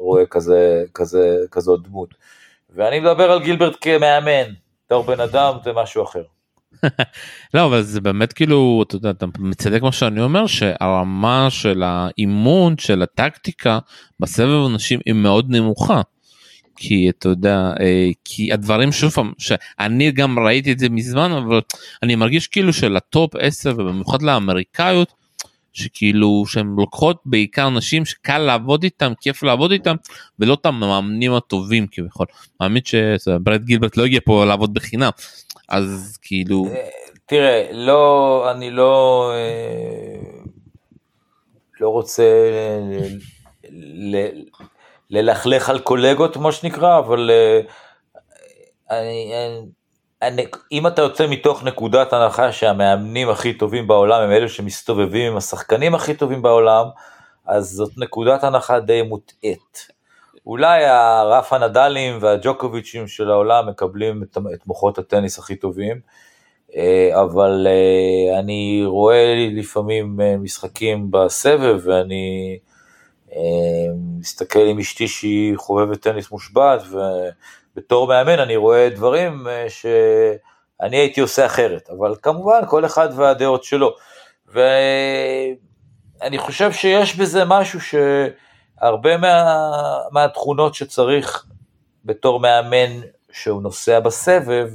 [0.00, 2.14] רואה כזה, כזה, כזאת דמות.
[2.74, 4.52] ואני מדבר על גילברט כמאמן,
[4.86, 6.22] בתור בן אדם זה משהו אחר.
[7.54, 12.78] לא אבל זה באמת כאילו אתה יודע אתה מצדק מה שאני אומר שהרמה של האימון
[12.78, 13.78] של הטקטיקה
[14.20, 16.00] בסבב אנשים היא מאוד נמוכה.
[16.82, 21.60] כי אתה יודע אה, כי הדברים שוב פעם שאני גם ראיתי את זה מזמן אבל
[22.02, 25.12] אני מרגיש כאילו שלטופ 10 ובמיוחד לאמריקאיות
[25.72, 29.96] שכאילו שהן לוקחות בעיקר נשים שקל לעבוד איתם כיף לעבוד איתם
[30.38, 32.26] ולא את המאמנים הטובים כביכול.
[32.60, 35.10] מאמין שברד גילברט לא הגיע פה לעבוד בחינם.
[35.68, 36.88] אז כאילו אה,
[37.26, 40.20] תראה לא אני לא אה,
[41.80, 42.24] לא רוצה
[45.10, 47.60] ללכלך על קולגות, כמו שנקרא, אבל אה,
[48.90, 49.32] אני,
[50.22, 55.36] אני, אם אתה יוצא מתוך נקודת הנחה שהמאמנים הכי טובים בעולם הם אלה שמסתובבים עם
[55.36, 56.84] השחקנים הכי טובים בעולם,
[57.46, 59.88] אז זאת נקודת הנחה די מוטעית.
[60.46, 66.00] אולי הרף הנדלים והג'וקוביצ'ים של העולם מקבלים את, את מוחות הטניס הכי טובים,
[66.76, 72.58] אה, אבל אה, אני רואה לפעמים משחקים בסבב ואני
[74.18, 81.20] מסתכל עם אשתי שהיא חובבת טניס מושבת, ובתור מאמן אני רואה דברים אה, שאני הייתי
[81.20, 83.94] עושה אחרת, אבל כמובן כל אחד והדעות שלו.
[84.48, 85.58] ואני
[86.38, 89.54] חושב שיש בזה משהו שהרבה מה,
[90.12, 91.46] מהתכונות שצריך
[92.04, 93.00] בתור מאמן
[93.32, 94.68] שהוא נוסע בסבב,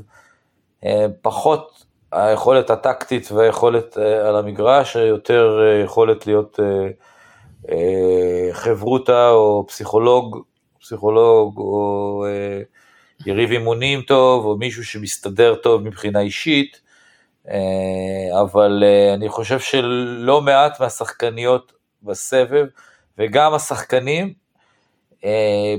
[0.85, 6.59] אה, פחות היכולת הטקטית והיכולת אה, על המגרש, יותר יכולת להיות
[8.51, 10.43] חברותה או פסיכולוג,
[10.80, 12.62] פסיכולוג או אה,
[13.25, 16.82] יריב אימונים טוב או מישהו שמסתדר טוב מבחינה אישית,
[17.47, 21.73] אה, אבל אני חושב שלא מעט מהשחקניות
[22.04, 22.65] בסבב
[23.17, 24.34] וגם השחקנים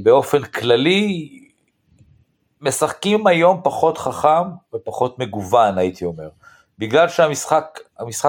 [0.02, 1.30] באופן כללי
[2.60, 6.28] משחקים היום פחות חכם ופחות מגוון הייתי אומר.
[6.78, 7.80] בגלל שהמשחק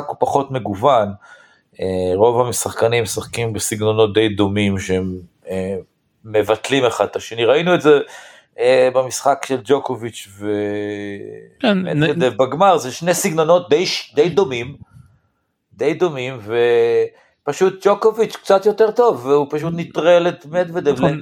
[0.08, 1.14] הוא פחות מגוון, אה,
[2.16, 5.76] רוב המשחקנים משחקים בסגנונות די דומים שהם אה,
[6.26, 8.00] מבטלים אחד את השני, ראינו את זה
[8.60, 10.28] אה, במשחק של ג'וקוביץ'
[11.62, 13.86] ומדוודב כן, בגמר, זה שני סגנונות די,
[14.16, 14.78] די דומים,
[15.74, 16.40] די דומים,
[17.48, 20.94] פשוט ג'וקוביץ' קצת יותר טוב, והוא פשוט נטרל את מדוודב.
[20.94, 21.20] נכון.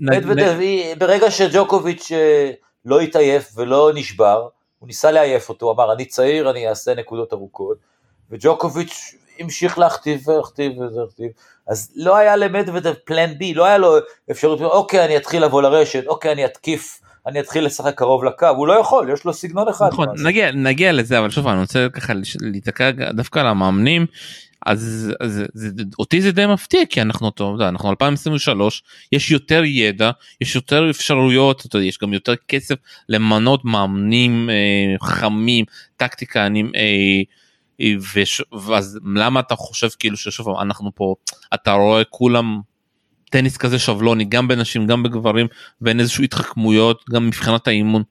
[0.00, 0.58] מדוודב,
[0.98, 2.50] ברגע שג'וקוביץ' אה,
[2.84, 7.32] לא התעייף ולא נשבר, הוא ניסה לעייף אותו, הוא אמר, אני צעיר, אני אעשה נקודות
[7.32, 7.76] ארוכות,
[8.30, 11.30] וג'וקוביץ' המשיך להכתיב ולהכתיב ולהכתיב,
[11.68, 13.96] אז לא היה למדוודב פלן בי, לא היה לו
[14.30, 16.98] אפשרות, אוקיי, אני אתחיל לבוא לרשת, אוקיי, אני אתקיף.
[17.26, 19.88] אני אתחיל לשחק קרוב לקו, הוא לא יכול, יש לו סגנון אחד.
[19.92, 24.06] נכון, נגיע, נגיע לזה, אבל שוב, אני רוצה ככה להיתקע דווקא על המאמנים,
[24.66, 25.68] אז, אז זה,
[25.98, 31.66] אותי זה די מפתיע כי אנחנו אותו אנחנו 2023 יש יותר ידע יש יותר אפשרויות
[31.82, 32.74] יש גם יותר כסף
[33.08, 35.64] למנות מאמנים אה, חמים
[35.96, 37.22] טקטיקנים אה,
[38.14, 41.14] וש, ואז למה אתה חושב כאילו ששוב אנחנו פה
[41.54, 42.60] אתה רואה כולם
[43.30, 45.46] טניס כזה שבלוני גם בנשים גם בגברים
[45.80, 48.02] ואין איזשהו התחכמויות גם מבחינת האימון.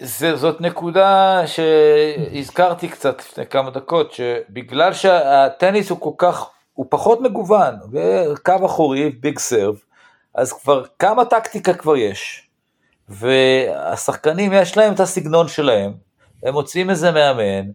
[0.00, 7.20] זה, זאת נקודה שהזכרתי קצת לפני כמה דקות, שבגלל שהטניס הוא כל כך, הוא פחות
[7.20, 9.74] מגוון, וקו אחורי, ביג סרב,
[10.34, 12.48] אז כבר כמה טקטיקה כבר יש,
[13.08, 15.92] והשחקנים יש להם את הסגנון שלהם,
[16.42, 17.70] הם מוצאים איזה מאמן,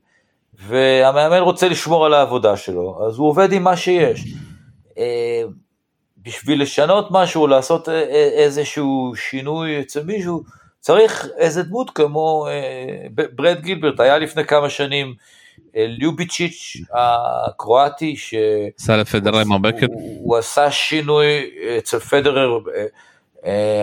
[0.53, 4.25] והמאמן רוצה לשמור על העבודה שלו, אז הוא עובד עם מה שיש.
[4.97, 5.43] אה,
[6.17, 7.89] בשביל לשנות משהו, לעשות
[8.35, 10.43] איזשהו שינוי אצל מישהו,
[10.85, 15.13] צריך איזה דמות כמו אה, ברד גילברט, היה לפני כמה שנים
[15.75, 18.33] אה, ליוביצ'יץ' הקרואטי, ש...
[18.79, 19.85] עשה לפדרר עם הבקר.
[19.91, 22.85] הוא, עשה שינוי אצל פדרר, אה,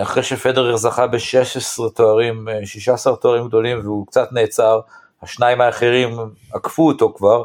[0.01, 4.79] אחרי שפדרר זכה ב-16 תוארים, 16 תוארים גדולים והוא קצת נעצר,
[5.21, 6.17] השניים האחרים
[6.53, 7.43] עקפו אותו כבר.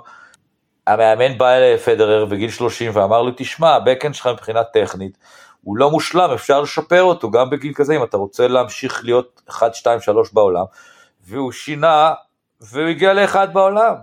[0.86, 5.18] המאמן בא לפדרר בגיל 30 ואמר לו, תשמע, הבקן שלך מבחינה טכנית,
[5.62, 9.74] הוא לא מושלם, אפשר לשפר אותו גם בגיל כזה, אם אתה רוצה להמשיך להיות 1,
[9.74, 10.64] 2, 3 בעולם,
[11.26, 12.14] והוא שינה,
[12.60, 13.94] והוא הגיע לאחד בעולם,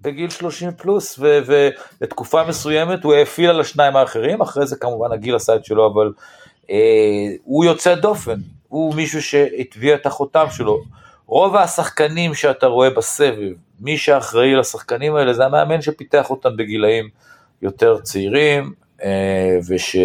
[0.00, 5.56] בגיל 30 פלוס, ולתקופה מסוימת הוא האפיל על השניים האחרים, אחרי זה כמובן הגיל עשה
[5.56, 6.12] את שלו, אבל אה,
[7.44, 10.82] הוא יוצא דופן, הוא מישהו שהטביע את החותם שלו.
[11.26, 17.08] רוב השחקנים שאתה רואה בסבב, מי שאחראי לשחקנים האלה זה המאמן שפיתח אותם בגילאים
[17.62, 18.72] יותר צעירים,
[19.04, 20.02] אה, ושמה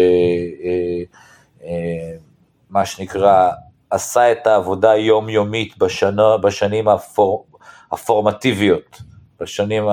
[2.74, 3.50] אה, אה, שנקרא
[3.90, 7.46] עשה את העבודה היומיומית בשנה, בשנים הפור,
[7.92, 9.00] הפורמטיביות,
[9.40, 9.84] בשנים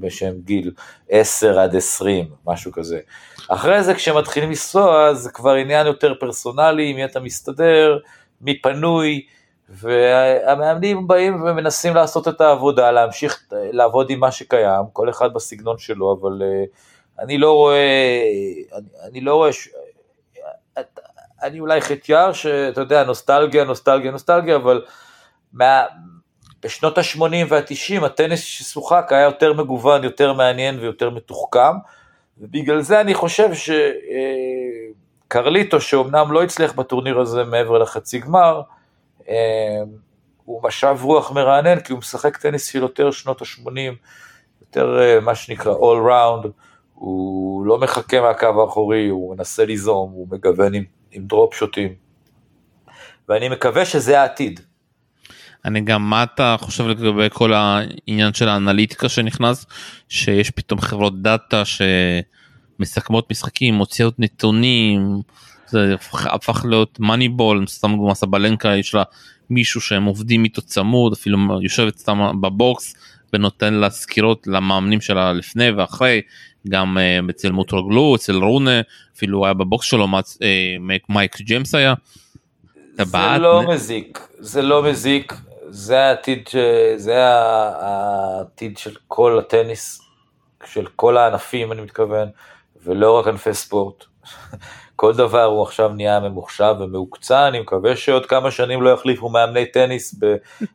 [0.00, 0.72] בשם גיל
[1.08, 3.00] 10 עד 20, משהו כזה.
[3.48, 7.98] אחרי זה כשמתחילים לנסוע זה כבר עניין יותר פרסונלי, מי אתה מסתדר,
[8.40, 9.26] מי פנוי,
[9.68, 16.18] והמאמנים באים ומנסים לעשות את העבודה, להמשיך לעבוד עם מה שקיים, כל אחד בסגנון שלו,
[16.20, 18.22] אבל uh, אני לא רואה,
[18.72, 19.68] אני, אני לא רואה, ש...
[21.42, 24.84] אני אולי חטיאר שאתה יודע, נוסטלגיה, נוסטלגיה, נוסטלגיה, אבל
[25.52, 25.82] מה,
[26.62, 31.76] בשנות ה-80 וה-90 הטניס ששוחק היה יותר מגוון, יותר מעניין ויותר מתוחכם,
[32.38, 33.48] ובגלל זה אני חושב
[35.28, 38.62] שקרליטו, אה, שאומנם לא הצליח בטורניר הזה מעבר לחצי גמר,
[39.28, 39.34] אה,
[40.44, 43.94] הוא משב רוח מרענן, כי הוא משחק טניס של יותר שנות ה-80,
[44.60, 46.48] יותר אה, מה שנקרא all round,
[46.94, 51.94] הוא לא מחכה מהקו האחורי, הוא מנסה ליזום, הוא מגוון עם, עם דרופ שוטים.
[53.28, 54.60] ואני מקווה שזה העתיד.
[55.64, 59.66] אני גם, מה אתה חושב לגבי כל העניין של האנליטיקה שנכנס,
[60.08, 65.20] שיש פתאום חברות דאטה שמסכמות משחקים, מוציאות נתונים,
[65.66, 65.94] זה
[66.24, 69.02] הפך להיות Moneyball, סתם דוגמא סבלנקה יש לה
[69.50, 72.94] מישהו שהם עובדים איתו צמוד, אפילו יושבת סתם ב box
[73.32, 76.20] ונותן לה סקירות למאמנים שלה לפני ואחרי,
[76.68, 78.80] גם uh, אצל מוטרוגלו, אצל רונה,
[79.16, 80.42] אפילו היה בבוקס שלו, uh,
[81.08, 81.94] מייק ג'יימס היה.
[83.04, 83.62] זה לא.
[83.68, 85.32] מזיק, זה לא מזיק,
[85.68, 86.48] זה העתיד,
[86.96, 90.00] זה העתיד של כל הטניס,
[90.64, 92.28] של כל הענפים אני מתכוון,
[92.84, 94.04] ולא רק ענפי ספורט.
[94.96, 99.66] כל דבר הוא עכשיו נהיה ממוחשב ומהוקצע, אני מקווה שעוד כמה שנים לא יחליפו מאמני
[99.66, 100.14] טניס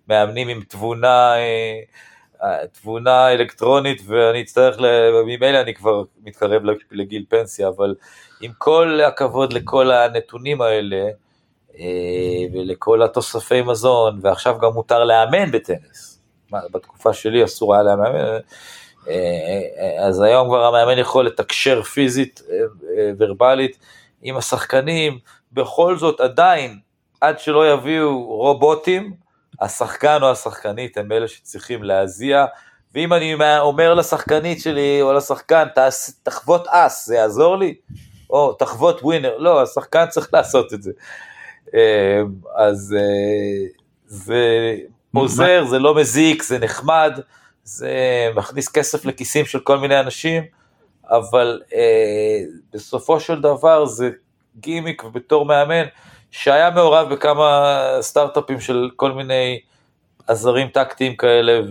[0.07, 1.33] במאמנים עם תבונה
[2.43, 4.77] אה, תבונה אלקטרונית ואני אצטרך,
[5.25, 7.95] ממילא אני כבר מתקרב לגיל פנסיה, אבל
[8.41, 11.09] עם כל הכבוד לכל הנתונים האלה אה,
[12.53, 18.39] ולכל התוספי מזון, ועכשיו גם מותר לאמן בטניס, בתקופה שלי אסור היה לאמן, אה,
[19.07, 22.41] אה, אז היום כבר המאמן יכול לתקשר פיזית,
[23.19, 23.77] ורבלית,
[24.21, 25.19] עם השחקנים,
[25.51, 26.79] בכל זאת עדיין,
[27.21, 29.13] עד שלא יביאו רובוטים,
[29.61, 32.45] השחקן או השחקנית הם אלה שצריכים להזיע,
[32.95, 35.67] ואם אני אומר לשחקנית שלי או לשחקן,
[36.23, 37.75] תחוות אס, זה יעזור לי?
[38.29, 40.91] או תחוות ווינר, לא, השחקן צריך לעשות את זה.
[41.75, 42.21] אה,
[42.55, 43.67] אז אה,
[44.05, 44.75] זה
[45.13, 47.19] עוזר, זה לא מזיק, זה נחמד,
[47.63, 47.91] זה
[48.35, 50.43] מכניס כסף לכיסים של כל מיני אנשים,
[51.09, 52.39] אבל אה,
[52.73, 54.09] בסופו של דבר זה
[54.59, 55.83] גימיק ובתור מאמן
[56.31, 59.59] שהיה מעורב בכמה סטארט-אפים של כל מיני
[60.27, 61.61] עזרים טקטיים כאלה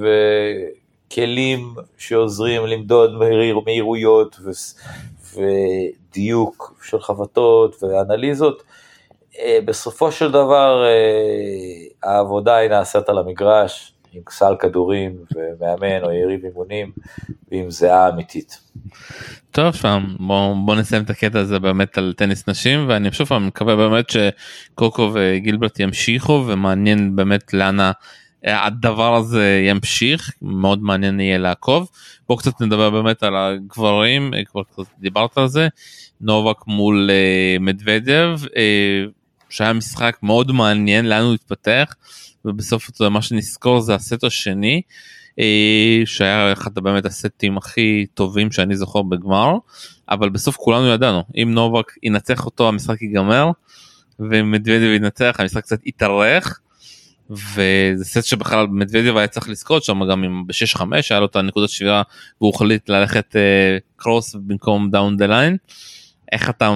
[1.09, 4.51] וכלים שעוזרים למדוד מהיר, מהירויות ו,
[5.35, 8.63] ודיוק של חבטות ואנליזות.
[9.39, 16.13] אה, בסופו של דבר אה, העבודה היא נעשית על המגרש עם סל כדורים ומאמן או
[16.13, 16.93] יריב אימונים
[17.51, 18.61] ועם זיעה אמיתית.
[19.51, 23.47] טוב שם בוא, בוא נסיים את הקטע הזה באמת על טניס נשים ואני שוב פעם
[23.47, 27.77] מקווה באמת שקוקו וגילברט ימשיכו ומעניין באמת לאן
[28.45, 31.91] הדבר הזה ימשיך מאוד מעניין יהיה לעקוב
[32.29, 35.69] בוא קצת נדבר באמת על הגברים כבר קצת דיברת על זה
[36.21, 38.39] נובק מול uh, מדוודב
[39.53, 41.95] שהיה משחק מאוד מעניין לאן הוא התפתח
[42.45, 44.83] ובסוף מה שנזכור זה הסט השני
[45.39, 49.53] אה, שהיה אחד באמת הסטים הכי טובים שאני זוכר בגמר
[50.11, 53.51] אבל בסוף כולנו ידענו אם נובק ינצח אותו המשחק ייגמר
[54.19, 56.61] ואם מדוודב ינצח המשחק קצת יתארך
[57.31, 61.71] וזה סט שבכלל מדוודב היה צריך לזכות שם גם אם ב-6-5 היה לו את הנקודות
[61.71, 62.03] שבירה
[62.41, 63.37] והוא החליט ללכת
[63.97, 65.57] cross אה, במקום down the line.
[66.33, 66.75] איך אתה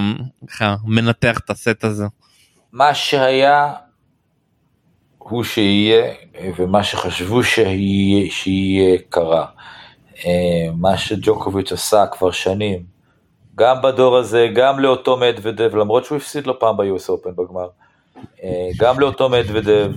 [0.85, 2.05] מנתח את הסט הזה?
[2.77, 3.73] מה שהיה
[5.19, 6.15] הוא שיהיה,
[6.57, 9.47] ומה שחשבו שיהיה, שיהיה קרה.
[10.27, 12.83] אה, מה שג'וקוביץ' עשה כבר שנים,
[13.55, 17.69] גם בדור הזה, גם לאותו מדוודב, למרות שהוא הפסיד לו פעם ב-US Open בגמר,
[18.43, 19.91] אה, גם לאותו מדוודב,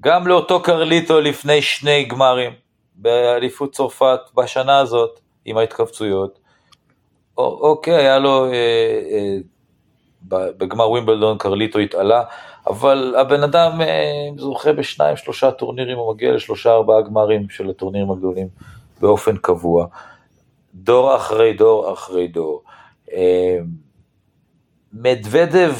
[0.00, 2.52] גם לאותו קרליטו לפני שני גמרים,
[2.94, 6.38] באליפות צרפת בשנה הזאת, עם ההתכווצויות.
[7.38, 9.36] אוקיי, היה לו, אה, אה,
[10.28, 12.22] בגמר ווימבלדון קרליטו התעלה,
[12.66, 18.10] אבל הבן אדם אה, זוכה בשניים שלושה טורנירים, הוא מגיע לשלושה ארבעה גמרים של הטורנירים
[18.10, 18.48] הגדולים
[19.00, 19.86] באופן קבוע.
[20.74, 22.62] דור אחרי דור אחרי דור.
[23.12, 23.58] אה,
[24.92, 25.74] מדוודב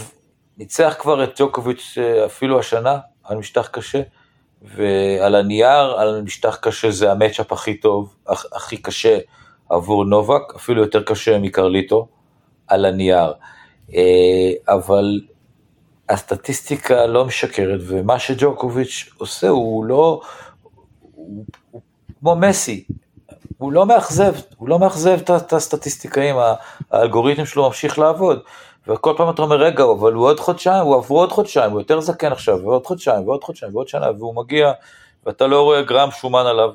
[0.59, 4.03] ניצח כבר את ג'וקוביץ' אה, אפילו השנה על משטח קשה,
[4.63, 9.19] ועל הנייר, על משטח קשה זה המצ'אפ הכי טוב, הכי קשה
[9.69, 12.09] עבור נובק, אפילו יותר קשה מקרליטו,
[12.67, 13.33] על הנייר.
[14.69, 15.21] אבל
[16.09, 20.21] הסטטיסטיקה לא משקרת, ומה שג'וקוביץ' עושה הוא לא,
[21.15, 21.81] הוא, הוא
[22.21, 22.85] כמו מסי,
[23.59, 26.37] הוא לא מאכזב, הוא לא מאכזב את הסטטיסטיקאים,
[26.91, 28.41] האלגוריתם שלו ממשיך לעבוד.
[28.87, 32.01] וכל פעם אתה אומר, רגע, אבל הוא עוד חודשיים, הוא עברו עוד חודשיים, הוא יותר
[32.01, 34.73] זקן עכשיו, ועוד חודשיים, ועוד חודשיים, ועוד שנה, והוא מגיע,
[35.27, 36.71] ואתה לא רואה גרם שומן עליו,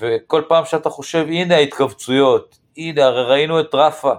[0.00, 4.12] וכל פעם שאתה חושב, הנה ההתכווצויות, הנה, הרי ראינו את רפה,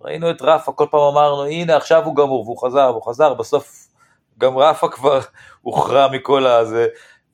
[0.00, 3.88] ראינו את רפה, כל פעם אמרנו, הנה, עכשיו הוא גמור, והוא חזר, והוא חזר, בסוף
[4.38, 5.20] גם רפה כבר
[5.62, 6.86] הוכרע מכל הזה,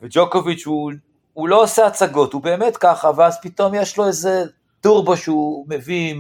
[0.03, 0.93] וג'וקוביץ' הוא,
[1.33, 4.45] הוא לא עושה הצגות, הוא באמת ככה, ואז פתאום יש לו איזה
[4.81, 6.15] טורבו שהוא מביא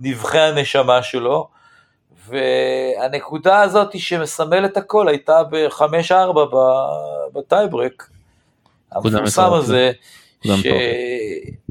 [0.00, 1.48] מנבחי הנשמה שלו,
[2.26, 6.38] והנקודה הזאת שמסמלת הכל הייתה ב-5-4
[7.32, 8.08] בטייברק,
[8.92, 9.92] המפורסם הזה,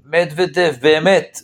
[0.06, 1.40] שמדוודב באמת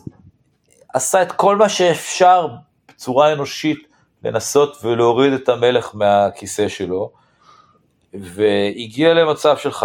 [0.95, 2.47] עשה את כל מה שאפשר
[2.89, 3.87] בצורה אנושית
[4.23, 7.11] לנסות ולהוריד את המלך מהכיסא שלו,
[8.13, 9.83] והגיע למצב של 5-4,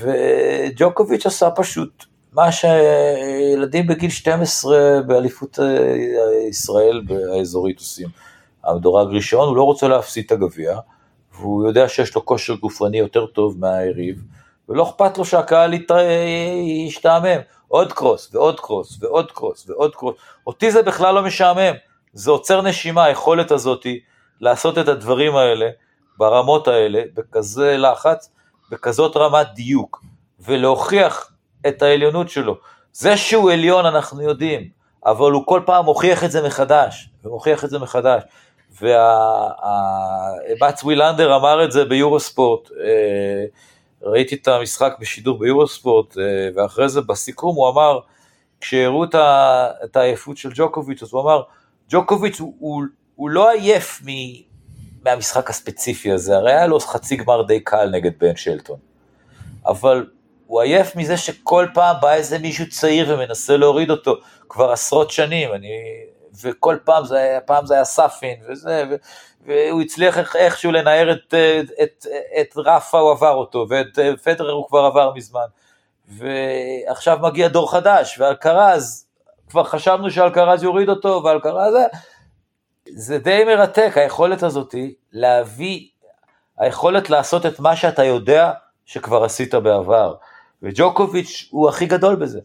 [0.00, 7.02] וג'וקוביץ' עשה פשוט מה שילדים בגיל 12 באליפות אה, ישראל
[7.36, 8.08] האזורית עושים.
[8.64, 10.78] המדורג ראשון, הוא לא רוצה להפסיד את הגביע,
[11.34, 14.24] והוא יודע שיש לו כושר גופני יותר טוב מהיריב,
[14.68, 15.74] ולא אכפת לו שהקהל
[16.86, 17.40] ישתעמם.
[17.68, 20.14] עוד קרוס, ועוד קרוס, ועוד קרוס, ועוד קרוס.
[20.46, 21.74] אותי זה בכלל לא משעמם.
[22.12, 24.00] זה עוצר נשימה, היכולת הזאתי
[24.40, 25.68] לעשות את הדברים האלה,
[26.18, 28.30] ברמות האלה, בכזה לחץ,
[28.70, 30.04] בכזאת רמת דיוק,
[30.40, 31.30] ולהוכיח
[31.68, 32.56] את העליונות שלו.
[32.92, 34.68] זה שהוא עליון אנחנו יודעים,
[35.06, 38.22] אבל הוא כל פעם מוכיח את זה מחדש, ומוכיח את זה מחדש.
[38.72, 38.84] ובץ
[40.84, 43.44] ווילנדר אמר את זה ביורוספורט, אה,
[44.06, 46.22] ראיתי את המשחק בשידור ביורוספורט, אה,
[46.54, 47.98] ואחרי זה בסיכום הוא אמר,
[48.60, 49.04] כשהראו
[49.84, 51.42] את העייפות של ג'וקוביץ', אז הוא אמר,
[51.90, 52.82] ג'וקוביץ' הוא, הוא,
[53.14, 54.08] הוא לא עייף מ,
[55.04, 58.78] מהמשחק הספציפי הזה, הרי היה לו חצי גמר די קל נגד בן שלטון.
[59.66, 60.06] אבל
[60.46, 64.16] הוא עייף מזה שכל פעם בא איזה מישהו צעיר ומנסה להוריד אותו,
[64.48, 65.68] כבר עשרות שנים, אני,
[66.42, 68.94] וכל פעם זה פעם זה היה סאפין, וזה, ו,
[69.46, 72.06] והוא הצליח איכשהו לנער את, את, את,
[72.40, 75.46] את רפה, הוא עבר אותו, ואת פדרר הוא כבר עבר מזמן.
[76.08, 79.06] ועכשיו מגיע דור חדש, ואלקרז,
[79.48, 81.74] כבר חשבנו שאלקרז יוריד אותו, ואלקרז
[82.88, 85.86] זה די מרתק, היכולת הזאתי להביא,
[86.58, 88.52] היכולת לעשות את מה שאתה יודע
[88.84, 90.14] שכבר עשית בעבר.
[90.62, 92.40] וג'וקוביץ' הוא הכי גדול בזה,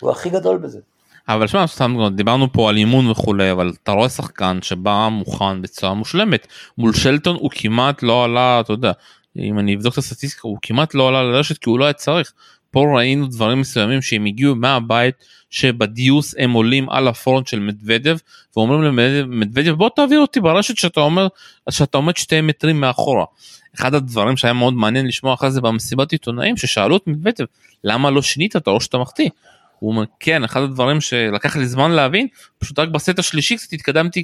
[0.00, 0.80] הוא הכי גדול בזה.
[1.28, 5.94] אבל שמע, סתם דיברנו פה על אימון וכולי, אבל אתה רואה שחקן שבא מוכן בצורה
[5.94, 6.46] מושלמת.
[6.78, 8.92] מול שלטון הוא כמעט לא עלה, אתה יודע,
[9.38, 12.32] אם אני אבדוק את הסטטיסטיקה, הוא כמעט לא עלה לרשת כי הוא לא היה צריך.
[12.70, 15.14] פה ראינו דברים מסוימים שהם הגיעו מהבית
[15.50, 18.16] שבדיוס הם עולים על הפרונט של מדוודב
[18.56, 21.26] ואומרים למדוודב בוא תעביר אותי ברשת שאתה אומר
[21.70, 23.24] שאתה עומד שתי מטרים מאחורה.
[23.74, 27.44] אחד הדברים שהיה מאוד מעניין לשמוע אחרי זה במסיבת עיתונאים ששאלו את מדוודב
[27.84, 29.28] למה לא שינית את הראש שאתה מחטיא.
[29.78, 32.26] הוא אומר כן אחד הדברים שלקח לי זמן להבין
[32.58, 34.22] פשוט רק בסט השלישי קצת התקדמתי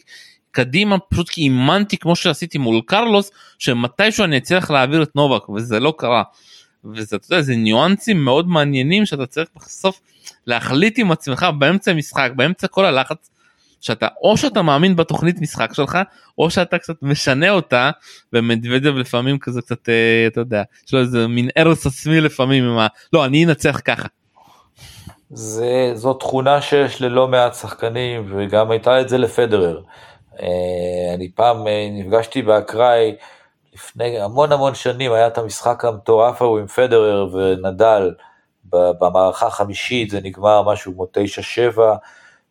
[0.50, 5.80] קדימה פשוט כי אימנתי כמו שעשיתי מול קרלוס שמתישהו אני אצליח להעביר את נובק וזה
[5.80, 6.22] לא קרה.
[6.84, 10.00] וזה אתה יודע, זה ניואנסים מאוד מעניינים שאתה צריך בסוף
[10.46, 13.30] להחליט עם עצמך באמצע המשחק באמצע כל הלחץ
[13.80, 15.98] שאתה או שאתה מאמין בתוכנית משחק שלך
[16.38, 17.90] או שאתה קצת משנה אותה
[18.32, 22.78] ומדוודב לפעמים כזה קצת אה, אתה יודע יש לו איזה מין ארץ עצמי לפעמים עם
[22.78, 22.86] ה...
[23.12, 24.09] לא אני אנצח ככה.
[25.35, 29.83] זה זו תכונה שיש ללא מעט שחקנים וגם הייתה את זה לפדרר.
[30.41, 33.16] אה, אני פעם אה, נפגשתי באקראי
[33.74, 38.14] לפני המון המון שנים היה את המשחק המטורף ההוא עם פדרר ונדל
[38.64, 41.07] במערכה החמישית, זה נגמר משהו כמו
[41.74, 41.78] 9-7,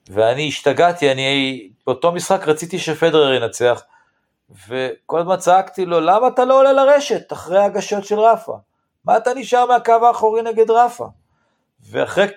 [0.10, 3.84] ואני השתגעתי, אני באותו משחק רציתי שפדרר ינצח,
[4.68, 8.58] וכל הזמן צעקתי לו, למה אתה לא עולה לרשת אחרי ההגשות של רפה?
[9.06, 11.08] מה אתה נשאר מהקו האחורי נגד רפה?
[11.92, 12.28] ואחרי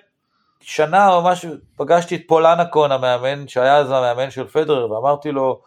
[0.67, 5.61] שנה או משהו, פגשתי את פול אנקון המאמן, שהיה אז המאמן של פדרר, ואמרתי לו,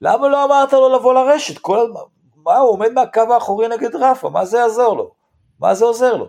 [0.00, 1.58] למה לא אמרת לו לבוא לרשת?
[1.58, 1.90] כל
[2.36, 5.10] מה, הוא עומד מהקו האחורי נגד רפה, מה זה יעזור לו?
[5.60, 6.28] מה זה עוזר לו?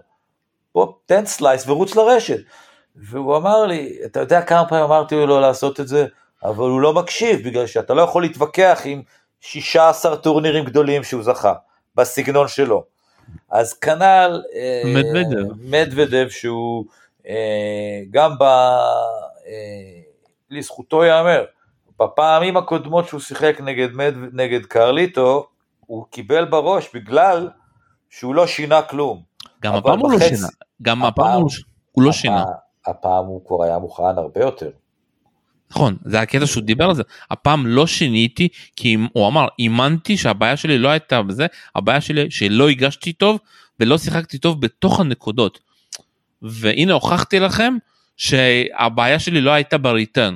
[0.76, 2.40] בוא, תן slice ורוץ לרשת.
[2.96, 6.06] והוא אמר לי, אתה יודע כמה פעמים אמרתי לו לעשות את זה,
[6.44, 9.02] אבל הוא לא מקשיב, בגלל שאתה לא יכול להתווכח עם
[9.40, 11.54] 16 טורנירים גדולים שהוא זכה,
[11.96, 12.84] בסגנון שלו.
[13.52, 16.86] אז כנ"ל אה, מדוודב, מדוודב שהוא
[18.12, 18.44] גם ב...
[18.44, 20.02] אה,
[20.50, 21.44] לזכותו ייאמר,
[22.00, 23.90] בפעמים הקודמות שהוא שיחק נגד.
[24.34, 25.48] נגד קרליטו,
[25.80, 27.50] הוא קיבל בראש בגלל
[28.10, 29.22] שהוא לא שינה כלום.
[29.64, 30.48] גם הפעם הוא לא שינה,
[30.82, 31.42] גם הפעם
[31.92, 32.44] הוא לא שינה.
[32.88, 34.70] הפעם הוא כבר היה מוכן הרבה יותר.
[35.72, 40.58] נכון זה הקטע שהוא דיבר על זה הפעם לא שיניתי כי הוא אמר אימנתי שהבעיה
[40.58, 41.46] שלי לא הייתה בזה
[41.76, 43.40] הבעיה שלי שלא הגשתי טוב
[43.80, 45.60] ולא שיחקתי טוב בתוך הנקודות.
[46.44, 47.74] והנה הוכחתי לכם
[48.18, 50.34] שהבעיה שלי לא הייתה בריטרן.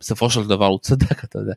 [0.00, 1.52] בסופו של דבר הוא צדק אתה יודע.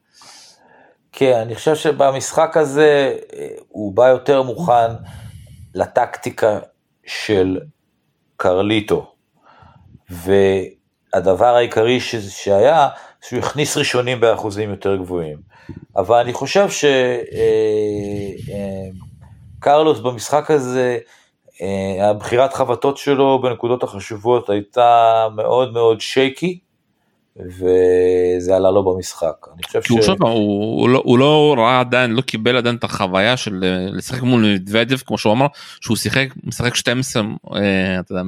[1.12, 4.91] כן, אני חושב שבמשחק הזה אה, הוא בא יותר מוכן
[5.76, 6.60] לטקטיקה
[7.06, 7.60] של
[8.38, 9.12] קרליטו.
[10.12, 11.99] והדבר העיקרי.
[11.99, 12.89] שהיה,
[13.22, 15.38] שהוא הכניס ראשונים באחוזים יותר גבוהים.
[15.95, 16.68] אבל אני חושב
[19.60, 20.97] שקרלוס אה, אה, במשחק הזה,
[22.01, 26.59] הבחירת חבטות שלו בנקודות החשובות הייתה מאוד מאוד שייקי.
[27.38, 29.47] וזה עלה לו במשחק.
[29.53, 29.89] אני חושב ש...
[29.89, 30.32] הוא, שוב, הוא,
[30.82, 34.53] הוא, לא, הוא לא ראה עדיין, לא קיבל עדיין את החוויה של אה, לשחק מול
[34.53, 35.45] מדוודב, כמו שהוא אמר,
[35.82, 37.24] שהוא שיחק, משחק 12,
[37.55, 38.24] אה, אתה יודע,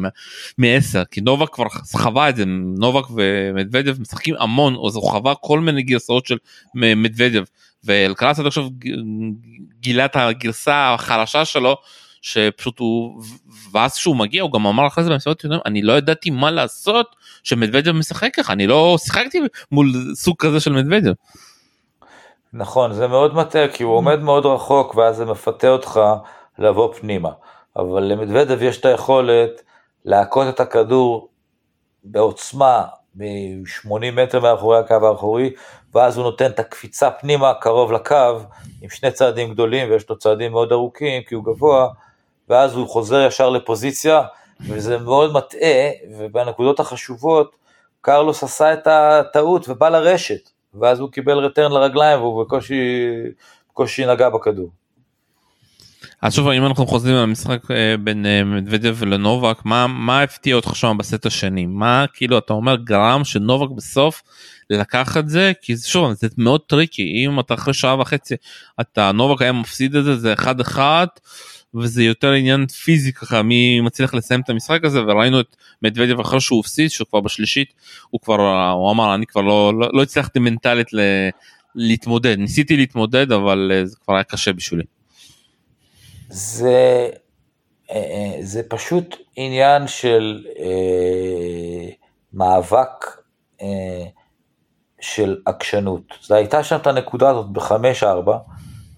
[0.58, 1.66] מ-10, כי נובק כבר
[1.96, 2.44] חווה את זה,
[2.78, 6.38] נובק ומדוודב משחקים המון, אז הוא חווה כל מיני גרסאות של
[6.76, 7.44] מדוודב,
[7.84, 8.64] ואלקלס עד עכשיו
[9.80, 11.78] גילה את הגרסה החלשה שלו,
[12.24, 13.22] שפשוט הוא,
[13.72, 17.16] ואז כשהוא מגיע הוא גם אמר אחרי זה במסיבת עיתונאים אני לא ידעתי מה לעשות
[17.44, 21.12] שמדוודב משחק ככה אני לא שיחקתי מול סוג כזה של מדוודב.
[22.54, 26.00] נכון זה מאוד מטעה כי הוא עומד מאוד רחוק ואז זה מפתה אותך
[26.60, 27.30] לבוא פנימה
[27.76, 29.62] אבל למדוודב יש את היכולת
[30.06, 31.30] להכות את הכדור
[32.04, 32.84] בעוצמה
[33.16, 35.54] מ-80 מטר מאחורי הקו האחורי
[35.94, 38.40] ואז הוא נותן את הקפיצה פנימה קרוב לקו
[38.82, 41.88] עם שני צעדים גדולים ויש לו צעדים מאוד ארוכים כי הוא גבוה
[42.50, 44.22] ואז הוא חוזר ישר לפוזיציה,
[44.62, 47.56] וזה מאוד מטעה, ובנקודות החשובות,
[48.02, 52.82] קרלוס עשה את הטעות ובא לרשת, ואז הוא קיבל return לרגליים והוא בקושי,
[53.70, 54.70] בקושי נגע בכדור.
[56.24, 60.56] אז שוב אם אנחנו חוזרים על המשחק אה, בין אה, מדוודב ולנובק מה מה הפתיע
[60.56, 64.24] אותך שם בסט השני מה כאילו אתה אומר גרם שנובק בסוף
[64.70, 68.36] לקח את זה כי שוב זה מאוד tricky אם אתה אחרי שעה וחצי
[68.82, 71.08] אתה נובק היה מפסיד את זה זה אחד אחד
[71.76, 76.42] וזה יותר עניין פיזי ככה מי מצליח לסיים את המשחק הזה וראינו את מדוודב אחרי
[76.42, 77.74] שהוא הפסיד שהוא כבר בשלישית
[78.10, 81.00] הוא כבר הוא אמר אני כבר לא לא, לא הצלחתי מנטלית ל,
[81.76, 84.84] להתמודד ניסיתי להתמודד אבל אה, זה כבר היה קשה בשבילי.
[86.30, 87.10] זה
[87.92, 91.90] אה, אה, זה פשוט עניין של אה,
[92.34, 93.06] מאבק
[93.62, 94.06] אה,
[95.02, 96.04] של עקשנות.
[96.24, 98.38] זה הייתה שם את הנקודה הזאת בחמש ארבע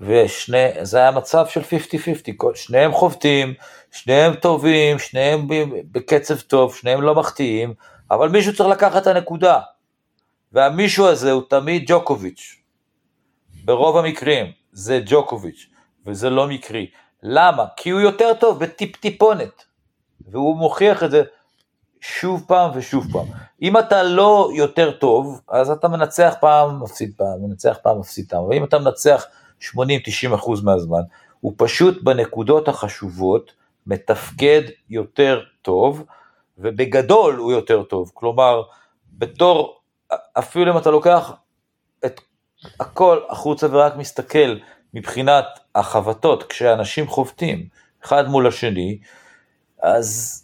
[0.02, 3.54] ושני, זה היה מצב של 50-50, שניהם חובטים,
[3.92, 5.48] שניהם טובים, שניהם
[5.92, 7.74] בקצב טוב, שניהם לא מחטיאים,
[8.12, 9.60] אבל מישהו צריך לקחת את הנקודה.
[10.52, 12.56] והמישהו הזה הוא תמיד ג'וקוביץ'.
[13.66, 15.70] ברוב המקרים זה ג'וקוביץ',
[16.06, 16.90] וזה לא מקרי.
[17.24, 17.66] למה?
[17.78, 19.64] כי הוא יותר טוב בטיפ-טיפונת.
[20.28, 21.24] והוא מוכיח את זה
[22.02, 23.26] שוב פעם ושוב פעם.
[23.62, 28.44] אם אתה לא יותר טוב, אז אתה מנצח פעם, מפסיד פעם, מנצח פעם, מפסיד פעם.
[28.44, 29.26] ואם אתה מנצח
[29.62, 31.02] 80-90 אחוז מהזמן,
[31.40, 33.54] הוא פשוט בנקודות החשובות
[33.88, 36.04] מתפקד יותר טוב,
[36.58, 38.12] ובגדול הוא יותר טוב.
[38.14, 38.62] כלומר,
[39.14, 39.80] בתור,
[40.34, 41.32] אפילו אם אתה לוקח
[42.06, 42.22] את
[42.80, 44.56] הכל החוצה ורק מסתכל
[44.94, 45.46] מבחינת
[45.76, 47.68] החבטות, כשאנשים חובטים
[48.06, 48.98] אחד מול השני,
[49.82, 50.42] אז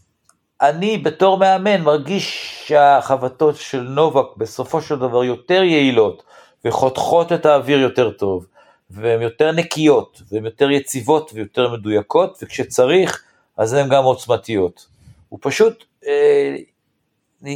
[0.61, 6.23] אני בתור מאמן מרגיש שהחבטות של נובק בסופו של דבר יותר יעילות
[6.65, 8.45] וחותכות את האוויר יותר טוב
[8.91, 13.23] והן יותר נקיות והן יותר יציבות ויותר מדויקות וכשצריך
[13.57, 14.87] אז הן גם עוצמתיות.
[15.29, 16.55] הוא פשוט אה,
[17.45, 17.51] אה,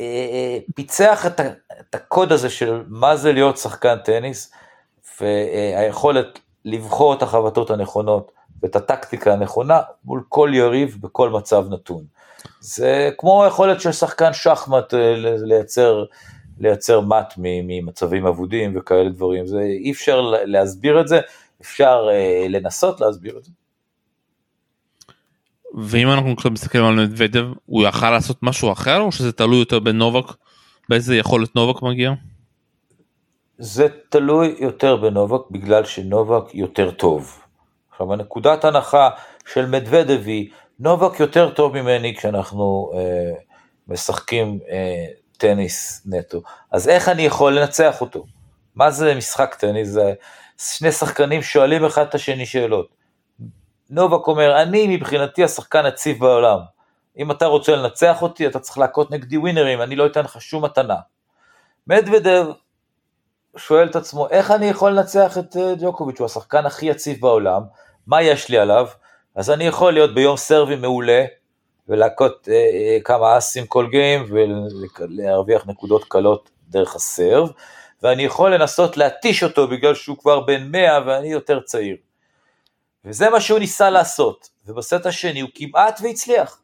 [0.00, 1.40] אה, פיצח את,
[1.80, 4.52] את הקוד הזה של מה זה להיות שחקן טניס
[5.20, 12.04] והיכולת לבחור את החבטות הנכונות ואת הטקטיקה הנכונה מול כל יריב בכל מצב נתון.
[12.60, 16.04] זה כמו היכולת של שחקן שחמט אה, לייצר,
[16.58, 21.20] לייצר מט ממצבים אבודים וכאלה דברים, זה אי אפשר להסביר את זה,
[21.60, 23.50] אפשר אה, לנסות להסביר את זה.
[25.74, 29.78] ואם אנחנו קצת מסתכלים על מדוודב, הוא יכל לעשות משהו אחר או שזה תלוי יותר
[29.78, 30.24] בנובק?
[30.88, 32.12] באיזה יכולת נובק מגיע?
[33.58, 37.38] זה תלוי יותר בנובק בגלל שנובק יותר טוב.
[37.90, 39.10] עכשיו הנקודת הנחה
[39.46, 43.32] של מדוודב היא, נובק יותר טוב ממני כשאנחנו אה,
[43.88, 45.06] משחקים אה,
[45.42, 48.24] טניס נטו, אז איך אני יכול לנצח אותו?
[48.74, 49.88] מה זה משחק טניס?
[49.88, 50.12] זה
[50.58, 52.88] שני שחקנים שואלים אחד את השני שאלות.
[53.90, 56.58] נובק אומר, אני מבחינתי השחקן הציב בעולם.
[57.18, 60.64] אם אתה רוצה לנצח אותי, אתה צריך להכות נגדי ווינרים, אני לא אתן לך שום
[60.64, 60.96] מתנה.
[61.86, 62.46] מדוודב
[63.56, 67.62] שואל את עצמו, איך אני יכול לנצח את אה, ג'וקוביץ', הוא השחקן הכי יציב בעולם,
[68.06, 68.86] מה יש לי עליו?
[69.34, 71.24] אז אני יכול להיות ביום סרבי מעולה,
[71.88, 77.48] ולהכות אה, אה, כמה אסים כל גיים, ולהרוויח נקודות קלות דרך הסרב,
[78.02, 81.96] ואני יכול לנסות להתיש אותו בגלל שהוא כבר בן 100 ואני יותר צעיר.
[83.04, 86.60] וזה מה שהוא ניסה לעשות, ובסט השני הוא כמעט והצליח.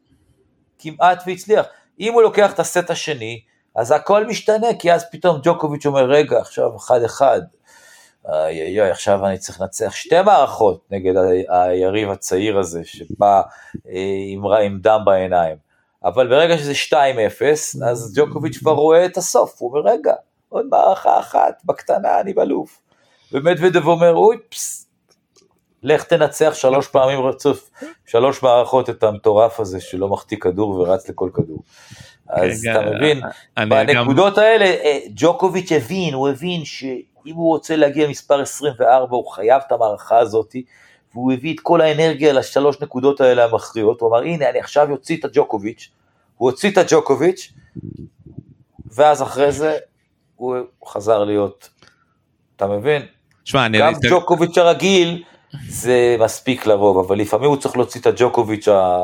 [0.79, 1.65] כמעט והצליח.
[1.99, 3.41] אם הוא לוקח את הסט השני,
[3.75, 7.41] אז הכל משתנה, כי אז פתאום ג'וקוביץ' אומר, רגע, עכשיו אחד אחד,
[8.25, 11.13] אוי אוי עכשיו אני צריך לנצח שתי מערכות נגד
[11.49, 13.41] היריב הצעיר הזה, שבא
[13.87, 13.91] אה,
[14.27, 15.55] עם, עם דם בעיניים.
[16.03, 16.93] אבל ברגע שזה 2-0,
[17.85, 20.13] אז ג'וקוביץ' כבר רואה את הסוף, הוא אומר, רגע,
[20.49, 22.81] עוד מערכה אחת, בקטנה אני בלוף.
[23.31, 24.89] ומדוודב אומר, אוי, פס,
[25.83, 27.69] לך תנצח שלוש פעמים רצוף,
[28.05, 31.63] שלוש מערכות את המטורף הזה שלא מחטיא כדור ורץ לכל כדור.
[32.29, 33.21] אז אתה מבין,
[33.69, 36.65] בנקודות האלה אה, ג'וקוביץ' הבין, הוא הבין
[37.23, 40.55] שאם הוא רוצה להגיע למספר 24 הוא חייב את המערכה הזאת,
[41.13, 45.17] והוא הביא את כל האנרגיה לשלוש נקודות האלה המכריעות, הוא אמר הנה אני עכשיו אוציא
[45.17, 45.89] את הג'וקוביץ',
[46.37, 47.53] הוא הוציא את הג'וקוביץ',
[48.91, 49.77] ואז אחרי זה
[50.35, 51.69] הוא חזר להיות,
[52.55, 53.01] אתה מבין?
[53.45, 55.23] שמה, גם ג'וקוביץ' הרגיל
[55.69, 58.99] זה מספיק לרוב, אבל לפעמים הוא צריך להוציא את הג'וקוביץ' ה...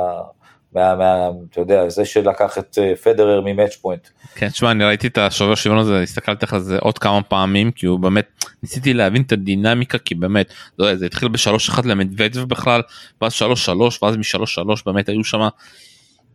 [0.76, 4.08] מה, מה, אתה יודע, זה שלקח את אה, פדרר ממאץ' פוינט.
[4.36, 7.86] כן, תשמע, אני ראיתי את השובר שוויון הזה, הסתכלתי על זה עוד כמה פעמים, כי
[7.86, 12.82] הוא באמת, ניסיתי להבין את הדינמיקה, כי באמת, לא, זה התחיל בשלוש אחד למדוודב בכלל,
[13.22, 15.48] ואז שלוש שלוש, ואז משלוש שלוש, באמת היו שם,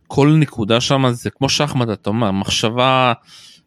[0.07, 3.13] כל נקודה שם זה כמו שחמט, אתה אומר, מחשבה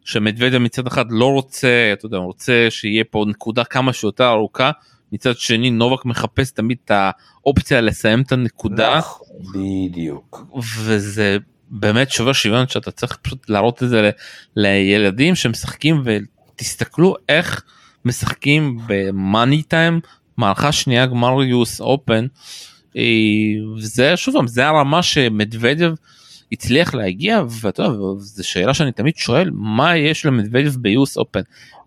[0.05, 4.71] שמדוודב מצד אחד לא רוצה, אתה יודע, רוצה שיהיה פה נקודה כמה שיותר ארוכה.
[5.11, 8.97] מצד שני נובק מחפש תמיד את האופציה לסיים את הנקודה.
[8.97, 10.45] נכון, בדיוק.
[10.77, 11.37] וזה
[11.69, 14.09] באמת שובר שוויון שאתה צריך פשוט להראות את זה ל,
[14.55, 17.63] לילדים שמשחקים ותסתכלו איך
[18.05, 19.99] משחקים במאני טיים
[20.37, 22.25] מערכה שנייה גמר יוס אופן.
[23.79, 25.91] זה שוב זה הרמה שמדוודב
[26.55, 31.41] הצליח להגיע ואתה יודע זו שאלה שאני תמיד שואל מה יש למדוודב ביוס אופן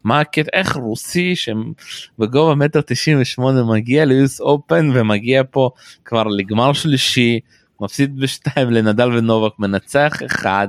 [0.04, 5.70] מה הקטע איך רוסי שבגובה מטר תשעים ושמונה מגיע ליוס אופן ומגיע פה
[6.04, 7.40] כבר לגמר שלישי
[7.80, 10.68] מפסיד בשתיים לנדל ונובק מנצח אחד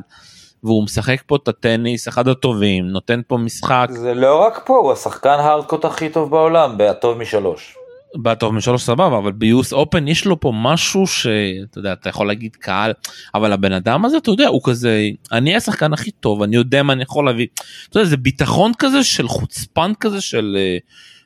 [0.63, 4.91] והוא משחק פה את הטניס אחד הטובים נותן פה משחק זה לא רק פה הוא
[4.91, 7.78] השחקן הארדקוט הכי טוב בעולם הטוב משלוש.
[8.15, 12.55] בטוב משלוש סבבה אבל ביוס אופן יש לו פה משהו שאתה יודע אתה יכול להגיד
[12.55, 12.93] קהל
[13.35, 16.93] אבל הבן אדם הזה אתה יודע הוא כזה אני השחקן הכי טוב אני יודע מה
[16.93, 17.47] אני יכול להביא.
[17.89, 20.57] אתה יודע, זה ביטחון כזה של חוצפן כזה של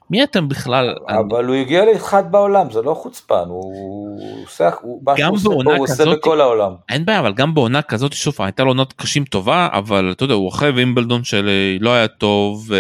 [0.10, 0.96] מי אתם בכלל?
[1.08, 4.70] אבל הוא הגיע לאחד בעולם, זה לא חוצפן, הוא עושה,
[5.04, 6.72] מה שהוא עושה פה הוא עושה בכל העולם.
[6.90, 10.34] אין בעיה, אבל גם בעונה כזאת, שוב, הייתה לו עונות קשים טובה, אבל אתה יודע,
[10.34, 12.72] הוא אחרי וימבלדון שלא היה טוב,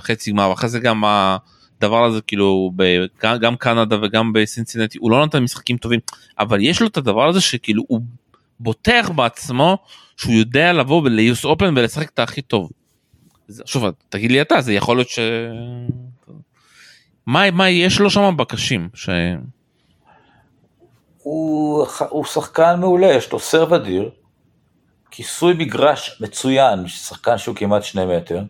[0.00, 1.04] חצי גמר, ואחרי זה גם
[1.78, 2.72] הדבר הזה, כאילו,
[3.40, 6.00] גם קנדה וגם בסינסינטי, הוא לא נותן משחקים טובים,
[6.38, 8.00] אבל יש לו את הדבר הזה שכאילו הוא
[8.60, 9.78] בוטח בעצמו,
[10.16, 11.08] שהוא יודע לבוא
[11.44, 12.70] אופן ולשחק את הכי טוב.
[13.64, 15.18] שוב, תגיד לי אתה, זה יכול להיות ש...
[17.26, 18.88] מה, מה יש לו שם בקשים?
[18.94, 19.08] ש...
[21.22, 24.10] הוא, הוא שחקן מעולה, יש לו סרב אדיר,
[25.10, 28.42] כיסוי מגרש מצוין, שחקן שהוא כמעט שני מטר,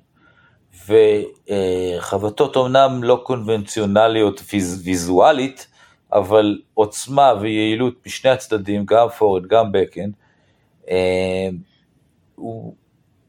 [0.88, 5.66] וחבטות אומנם לא קונבנציונליות ויז, ויזואלית,
[6.12, 10.10] אבל עוצמה ויעילות משני הצדדים, גם פורד, גם בקן.
[10.90, 11.48] אה,
[12.34, 12.74] הוא,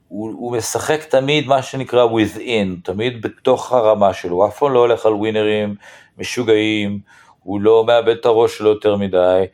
[0.08, 4.80] הוא, הוא משחק תמיד מה שנקרא within, תמיד בתוך הרמה שלו, הוא אף פעם לא
[4.80, 5.76] הולך על ווינרים
[6.18, 6.99] משוגעים,
[7.43, 9.45] הוא לא מאבד את הראש שלו יותר מדי,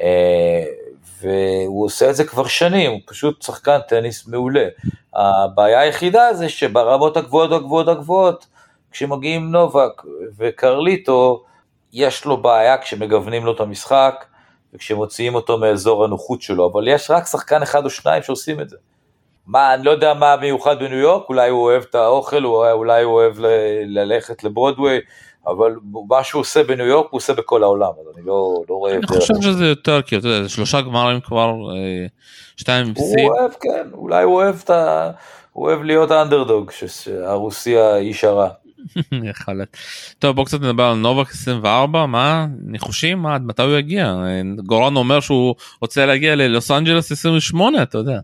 [0.00, 0.64] אה,
[1.24, 4.66] והוא עושה את זה כבר שנים, הוא פשוט שחקן טניס מעולה.
[5.14, 8.46] הבעיה היחידה זה שברמות הגבוהות הגבוהות הגבוהות,
[8.90, 10.02] כשמגיעים נובק
[10.38, 11.44] וקרליטו,
[11.92, 14.24] יש לו בעיה כשמגוונים לו את המשחק,
[14.74, 18.76] וכשמוציאים אותו מאזור הנוחות שלו, אבל יש רק שחקן אחד או שניים שעושים את זה.
[19.46, 23.14] מה, אני לא יודע מה מיוחד בניו יורק, אולי הוא אוהב את האוכל, אולי הוא
[23.14, 23.34] אוהב
[23.86, 25.00] ללכת לברודוויי,
[25.46, 25.74] אבל
[26.08, 28.94] מה שהוא עושה בניו יורק הוא עושה בכל העולם, אז אני לא, לא רואה...
[28.94, 32.06] אני חושב שזה יותר, כי אתה יודע, שלושה גמרים כבר, אה,
[32.56, 35.10] שתיים עם הוא אוהב, כן, אולי הוא אוהב את ה...
[35.52, 38.48] הוא אוהב להיות האנדרדוג, שהרוסיה איש הרע.
[39.32, 39.76] יכול להיות.
[40.18, 44.14] טוב בוא קצת נדבר על נובק 24 מה ניחושים מה עד מתי הוא יגיע
[44.66, 48.18] גורן אומר שהוא רוצה להגיע ללוס אנג'לס 28 אתה יודע.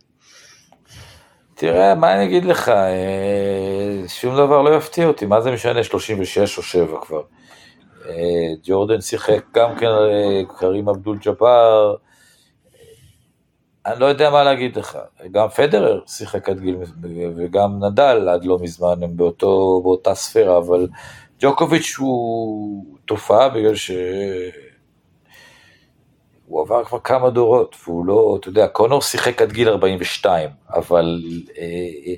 [1.61, 6.59] תראה, מה אני אגיד לך, אה, שום דבר לא יפתיע אותי, מה זה משנה 36
[6.59, 7.23] או 7 כבר.
[8.09, 8.15] אה,
[8.65, 11.95] ג'ורדן שיחק גם כן, אה, קרים אבדול ג'באר,
[13.87, 14.99] אני לא יודע מה להגיד לך,
[15.31, 16.77] גם פדרר שיחק עד גיל,
[17.37, 20.89] וגם נדל עד לא מזמן, הם באותו, באותה ספירה, אבל
[21.41, 23.91] ג'וקוביץ' הוא תופעה בגלל ש...
[26.51, 31.23] הוא עבר כבר כמה דורות, והוא לא, אתה יודע, קונור שיחק עד גיל 42, אבל
[31.59, 32.15] אה,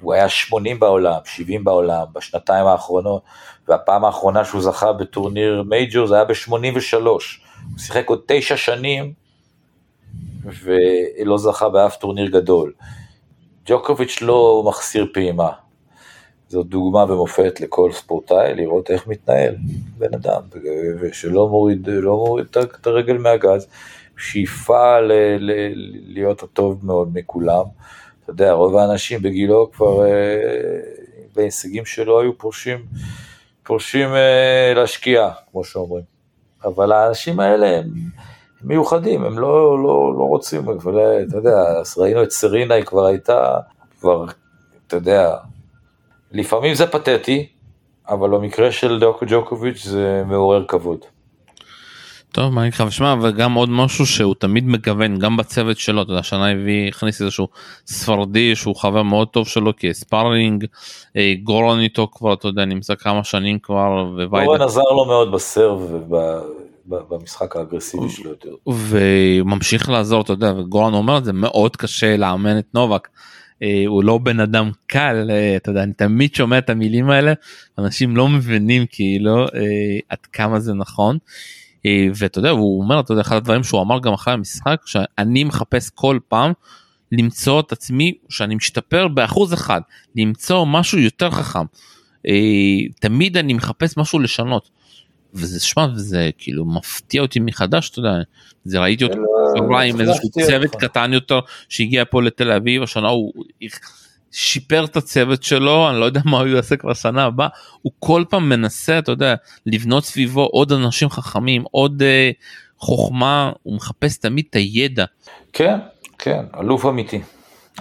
[0.00, 3.22] הוא היה 80 בעולם, 70 בעולם, בשנתיים האחרונות,
[3.68, 7.06] והפעם האחרונה שהוא זכה בטורניר מייג'ור זה היה ב-83.
[7.06, 9.12] הוא שיחק עוד תשע שנים,
[10.44, 12.72] ולא זכה באף טורניר גדול.
[13.66, 15.50] ג'וקוביץ' לא מחסיר פעימה.
[16.54, 19.54] זו דוגמה ומופת לכל ספורטאי, לראות איך מתנהל
[19.98, 20.40] בן אדם,
[21.00, 22.46] ושלא מוריד, לא מוריד
[22.80, 23.66] את הרגל מהגז,
[24.16, 25.52] שאיפה ל, ל,
[26.06, 27.64] להיות הטוב מאוד מכולם.
[28.22, 30.10] אתה יודע, רוב האנשים בגילו כבר, אה,
[31.36, 32.78] בהישגים שלו היו פורשים,
[33.62, 36.04] פורשים אה, להשקיע, כמו שאומרים.
[36.64, 37.84] אבל האנשים האלה הם...
[38.64, 40.98] מיוחדים, הם לא, לא, לא רוצים, אבל
[41.28, 43.58] אתה יודע, אז ראינו את סרינה, היא כבר הייתה,
[44.00, 44.24] כבר,
[44.86, 45.36] אתה יודע,
[46.34, 47.46] לפעמים זה פתטי,
[48.08, 50.98] אבל במקרה של דוקו ג'וקוביץ' זה מעורר כבוד.
[52.32, 56.20] טוב מה נקרא ושמע וגם עוד משהו שהוא תמיד מגוון גם בצוות שלו אתה יודע
[56.20, 57.48] השנה הביא הכניס איזשהו
[57.86, 60.64] ספרדי שהוא חבר מאוד טוב שלו כספארינג
[61.16, 64.06] אה, גורון איתו כבר אתה יודע נמצא כמה שנים כבר.
[64.30, 65.92] גורון עזר לו מאוד בסרב
[66.86, 68.54] במשחק האגרסיבי שלו יותר.
[68.66, 73.08] וממשיך לעזור אתה יודע וגורן אומר את זה מאוד קשה לאמן את נובק.
[73.62, 77.32] אה, הוא לא בן אדם קל אה, אתה יודע אני תמיד שומע את המילים האלה
[77.78, 81.18] אנשים לא מבינים כאילו אה, עד כמה זה נכון.
[82.14, 85.90] ואתה יודע הוא אומר אתה יודע אחד הדברים שהוא אמר גם אחרי המשחק שאני מחפש
[85.90, 86.52] כל פעם
[87.12, 89.80] למצוא את עצמי שאני משתפר באחוז אחד
[90.16, 91.64] למצוא משהו יותר חכם.
[93.00, 94.70] תמיד אני מחפש משהו לשנות.
[95.34, 98.10] וזה שמע זה כאילו מפתיע אותי מחדש אתה יודע
[98.64, 99.16] זה ראיתי אותו
[99.68, 103.32] לא עם איזשהו צוות קטן יותר שהגיע פה לתל אביב השנה הוא
[104.30, 107.48] שיפר את הצוות שלו אני לא יודע מה הוא יעשה כבר שנה הבאה
[107.82, 109.34] הוא כל פעם מנסה אתה יודע
[109.66, 112.30] לבנות סביבו עוד אנשים חכמים עוד אה,
[112.78, 115.04] חוכמה הוא מחפש תמיד את הידע.
[115.52, 115.78] כן
[116.18, 117.20] כן אלוף אמיתי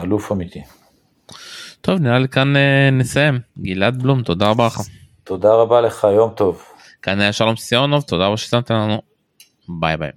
[0.03, 0.61] אלוף אמיתי.
[1.81, 4.81] טוב נראה לי כאן אה, נסיים גלעד בלום תודה רבה לך.
[5.23, 6.63] תודה רבה לך יום טוב.
[7.03, 9.01] כאן היה שלום סיונוב תודה רבה ששמתם לנו
[9.79, 10.11] ביי ביי.